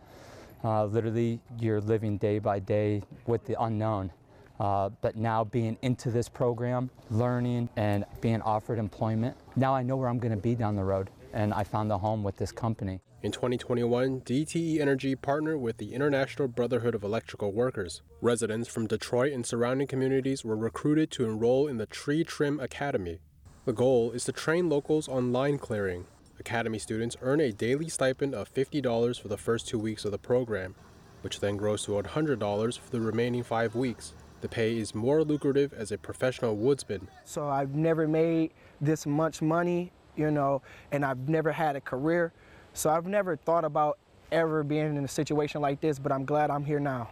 [0.64, 4.10] Uh, literally, you're living day by day with the unknown.
[4.58, 9.96] Uh, but now being into this program, learning and being offered employment, now I know
[9.96, 12.52] where I'm going to be down the road, and I found a home with this
[12.52, 13.00] company.
[13.22, 18.02] In 2021, DTE Energy partnered with the International Brotherhood of Electrical Workers.
[18.20, 23.18] Residents from Detroit and surrounding communities were recruited to enroll in the Tree Trim Academy.
[23.64, 26.06] The goal is to train locals on line clearing.
[26.38, 30.18] Academy students earn a daily stipend of $50 for the first two weeks of the
[30.18, 30.74] program,
[31.22, 34.14] which then grows to $100 for the remaining five weeks.
[34.42, 37.08] The pay is more lucrative as a professional woodsman.
[37.24, 40.62] So I've never made this much money, you know,
[40.92, 42.32] and I've never had a career.
[42.74, 43.98] So I've never thought about
[44.30, 47.10] ever being in a situation like this, but I'm glad I'm here now.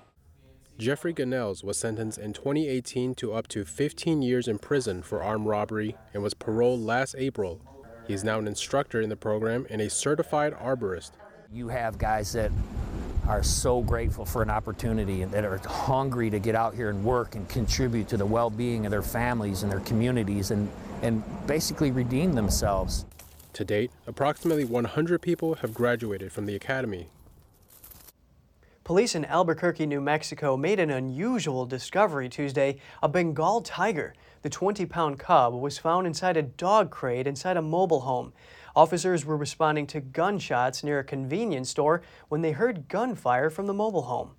[0.76, 5.46] Jeffrey Ganells was sentenced in 2018 to up to 15 years in prison for armed
[5.46, 7.60] robbery and was paroled last April.
[8.06, 11.12] He is now an instructor in the program and a certified arborist.
[11.50, 12.50] You have guys that
[13.26, 17.02] are so grateful for an opportunity and that are hungry to get out here and
[17.02, 20.68] work and contribute to the well-being of their families and their communities and,
[21.00, 23.06] and basically redeem themselves.
[23.54, 27.08] To date, approximately 100 people have graduated from the academy.
[28.82, 34.12] Police in Albuquerque, New Mexico made an unusual discovery Tuesday a Bengal tiger.
[34.44, 38.34] The 20 pound cub was found inside a dog crate inside a mobile home.
[38.76, 43.72] Officers were responding to gunshots near a convenience store when they heard gunfire from the
[43.72, 44.32] mobile home.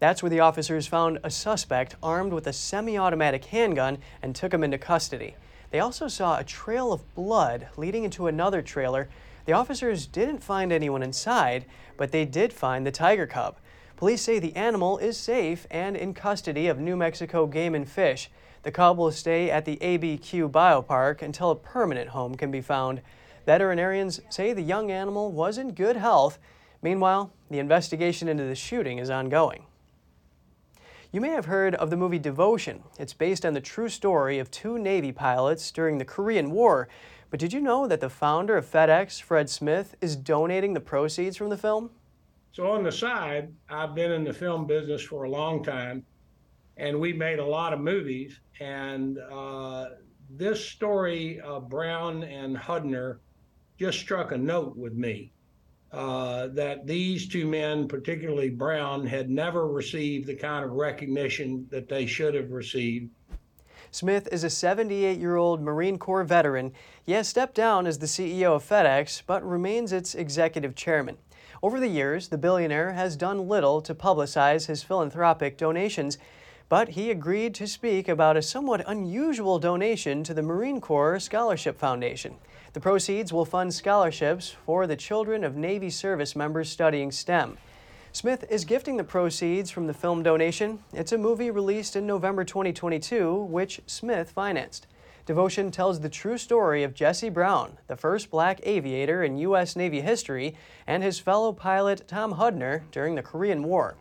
[0.00, 4.52] That's where the officers found a suspect armed with a semi automatic handgun and took
[4.52, 5.34] him into custody.
[5.70, 9.08] They also saw a trail of blood leading into another trailer.
[9.46, 11.64] The officers didn't find anyone inside,
[11.96, 13.56] but they did find the tiger cub.
[13.96, 18.28] Police say the animal is safe and in custody of New Mexico Game and Fish.
[18.68, 23.00] The cub will stay at the ABQ Biopark until a permanent home can be found.
[23.46, 26.38] Veterinarians say the young animal was in good health.
[26.82, 29.64] Meanwhile, the investigation into the shooting is ongoing.
[31.12, 32.82] You may have heard of the movie Devotion.
[32.98, 36.90] It's based on the true story of two Navy pilots during the Korean War.
[37.30, 41.38] But did you know that the founder of FedEx, Fred Smith, is donating the proceeds
[41.38, 41.88] from the film?
[42.52, 46.04] So, on the side, I've been in the film business for a long time,
[46.78, 48.40] and we made a lot of movies.
[48.60, 49.90] And uh,
[50.30, 53.18] this story of Brown and Hudner
[53.78, 55.32] just struck a note with me
[55.92, 61.88] uh, that these two men, particularly Brown, had never received the kind of recognition that
[61.88, 63.10] they should have received.
[63.90, 66.72] Smith is a 78 year old Marine Corps veteran.
[67.02, 71.16] He has stepped down as the CEO of FedEx, but remains its executive chairman.
[71.62, 76.18] Over the years, the billionaire has done little to publicize his philanthropic donations,
[76.68, 81.78] but he agreed to speak about a somewhat unusual donation to the Marine Corps Scholarship
[81.78, 82.36] Foundation.
[82.74, 87.56] The proceeds will fund scholarships for the children of Navy service members studying STEM.
[88.12, 90.80] Smith is gifting the proceeds from the film donation.
[90.92, 94.86] It's a movie released in November 2022, which Smith financed.
[95.24, 99.76] Devotion tells the true story of Jesse Brown, the first black aviator in U.S.
[99.76, 100.56] Navy history,
[100.86, 103.94] and his fellow pilot Tom Hudner during the Korean War.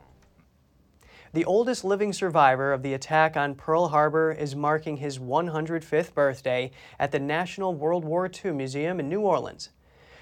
[1.34, 6.72] The oldest living survivor of the attack on Pearl Harbor is marking his 105th birthday
[6.98, 9.70] at the National World War II Museum in New Orleans.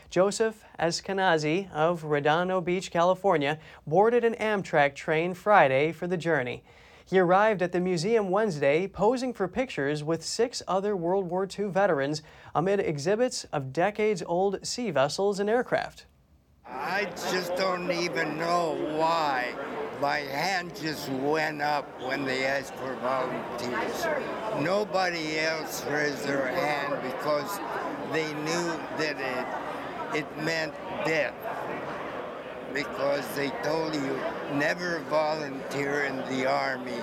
[0.09, 6.63] Joseph Eskenazi of Redondo Beach, California, boarded an Amtrak train Friday for the journey.
[7.05, 11.65] He arrived at the museum Wednesday posing for pictures with six other World War II
[11.65, 12.23] veterans
[12.55, 16.07] amid exhibits of decades old sea vessels and aircraft.
[16.67, 19.53] I just don't even know why
[20.01, 24.05] my hand just went up when they asked for volunteers.
[24.61, 27.59] Nobody else raised their hand because
[28.11, 29.17] they knew that
[30.13, 30.73] it, it meant
[31.05, 31.35] death.
[32.73, 34.19] Because they told you
[34.53, 37.01] never volunteer in the army.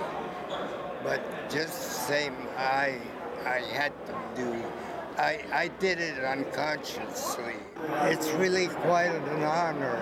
[1.04, 2.98] But just the same, I,
[3.44, 4.64] I had to do
[5.22, 7.54] I, I did it unconsciously.
[8.00, 9.96] It's really quite an honor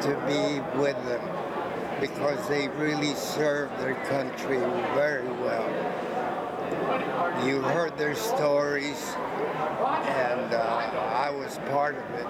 [0.00, 4.56] to be with them because they really served their country
[4.94, 5.68] very well.
[7.46, 9.14] You heard their stories,
[10.06, 12.26] and uh, I was part of it.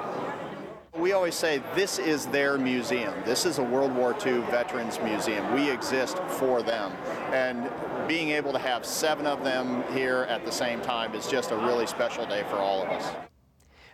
[0.98, 3.14] We always say this is their museum.
[3.24, 5.54] This is a World War II Veterans Museum.
[5.54, 6.90] We exist for them.
[7.32, 7.70] And
[8.06, 11.56] being able to have seven of them here at the same time is just a
[11.56, 13.10] really special day for all of us.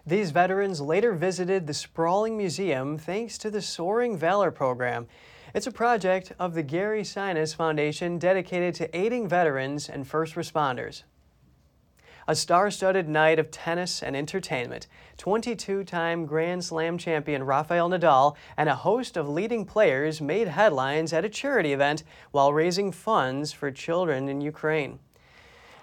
[0.07, 5.07] These veterans later visited the sprawling museum thanks to the Soaring Valor program.
[5.55, 11.03] It's a project of the Gary Sinise Foundation dedicated to aiding veterans and first responders.
[12.31, 14.87] A star studded night of tennis and entertainment.
[15.17, 21.13] 22 time Grand Slam champion Rafael Nadal and a host of leading players made headlines
[21.13, 25.01] at a charity event while raising funds for children in Ukraine.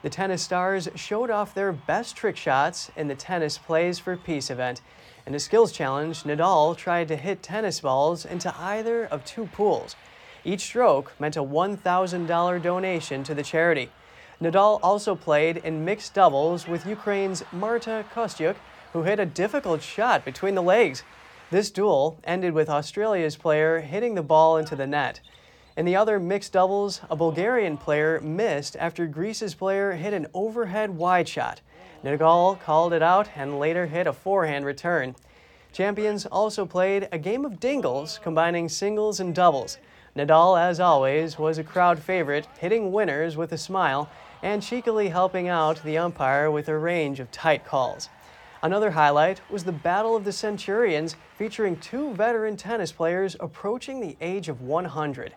[0.03, 4.49] The tennis stars showed off their best trick shots in the Tennis Plays for Peace
[4.49, 4.79] event.
[5.25, 9.97] In a skills challenge, Nadal tried to hit tennis balls into either of two pools.
[10.45, 13.91] Each stroke meant a $1,000 donation to the charity.
[14.39, 18.55] Nadal also played in mixed doubles with Ukraine's Marta Kostyuk,
[18.93, 21.03] who hit a difficult shot between the legs.
[21.49, 25.21] This duel ended with Australia's player hitting the ball into the net.
[25.75, 30.91] In the other mixed doubles, a Bulgarian player missed after Greece's player hit an overhead
[30.91, 31.61] wide shot.
[32.03, 35.15] Nadal called it out and later hit a forehand return.
[35.73, 39.79] Champions also played a game of dingles combining singles and doubles.
[40.15, 44.09] Nadal, as always, was a crowd favorite, hitting winners with a smile
[44.41, 48.09] and cheekily helping out the umpire with a range of tight calls.
[48.63, 54.17] Another highlight was the Battle of the Centurions, featuring two veteran tennis players approaching the
[54.19, 55.35] age of 100.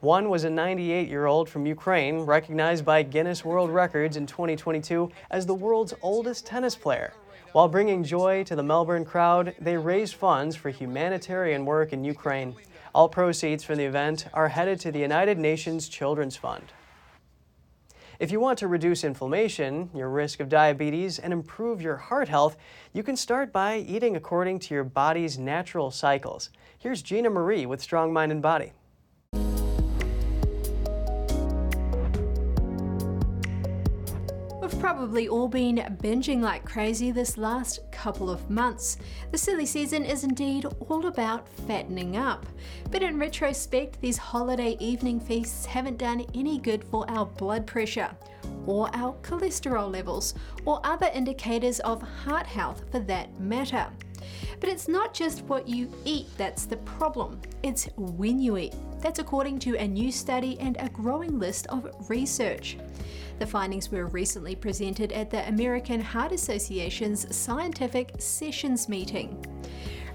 [0.00, 5.10] One was a 98 year old from Ukraine, recognized by Guinness World Records in 2022
[5.30, 7.12] as the world's oldest tennis player.
[7.52, 12.54] While bringing joy to the Melbourne crowd, they raised funds for humanitarian work in Ukraine.
[12.94, 16.72] All proceeds from the event are headed to the United Nations Children's Fund.
[18.20, 22.58] If you want to reduce inflammation, your risk of diabetes, and improve your heart health,
[22.92, 26.50] you can start by eating according to your body's natural cycles.
[26.78, 28.74] Here's Gina Marie with Strong Mind and Body.
[34.90, 38.96] Probably all been binging like crazy this last couple of months.
[39.30, 42.44] The silly season is indeed all about fattening up.
[42.90, 48.10] But in retrospect, these holiday evening feasts haven't done any good for our blood pressure,
[48.66, 50.34] or our cholesterol levels,
[50.64, 53.86] or other indicators of heart health for that matter.
[54.58, 58.74] But it's not just what you eat that's the problem, it's when you eat.
[59.00, 62.76] That's according to a new study and a growing list of research.
[63.40, 69.42] The findings were recently presented at the American Heart Association's Scientific Sessions meeting.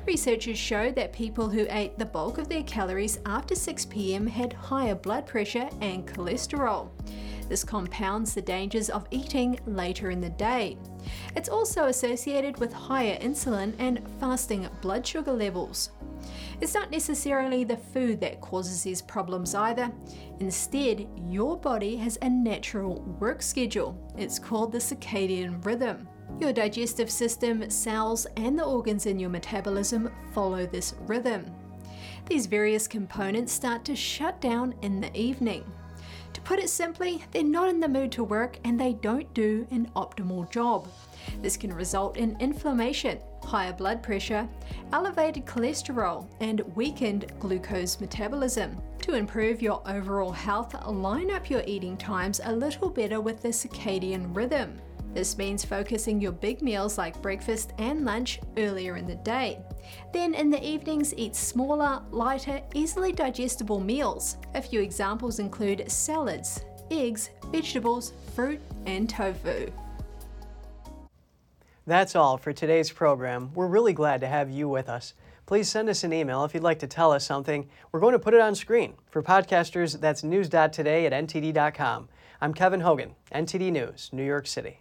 [0.05, 4.53] Researchers showed that people who ate the bulk of their calories after 6 pm had
[4.53, 6.91] higher blood pressure and cholesterol.
[7.49, 10.77] This compounds the dangers of eating later in the day.
[11.35, 15.89] It's also associated with higher insulin and fasting blood sugar levels.
[16.61, 19.91] It's not necessarily the food that causes these problems either.
[20.39, 23.97] Instead, your body has a natural work schedule.
[24.17, 26.07] It's called the circadian rhythm.
[26.39, 31.45] Your digestive system, cells, and the organs in your metabolism follow this rhythm.
[32.27, 35.63] These various components start to shut down in the evening.
[36.33, 39.65] To put it simply, they're not in the mood to work and they don't do
[39.71, 40.87] an optimal job.
[41.41, 43.19] This can result in inflammation,
[43.55, 44.45] higher blood pressure,
[44.91, 48.77] elevated cholesterol, and weakened glucose metabolism.
[49.03, 53.53] To improve your overall health, line up your eating times a little better with the
[53.53, 54.77] circadian rhythm.
[55.13, 59.61] This means focusing your big meals like breakfast and lunch earlier in the day.
[60.11, 64.35] Then in the evenings, eat smaller, lighter, easily digestible meals.
[64.55, 69.71] A few examples include salads, eggs, vegetables, fruit, and tofu.
[71.87, 73.53] That's all for today's program.
[73.53, 75.13] We're really glad to have you with us.
[75.45, 77.69] Please send us an email if you'd like to tell us something.
[77.91, 78.95] We're going to put it on screen.
[79.11, 82.09] For podcasters, that's news.today at ntd.com.
[82.41, 84.79] I'm Kevin Hogan, NTD News, New York City.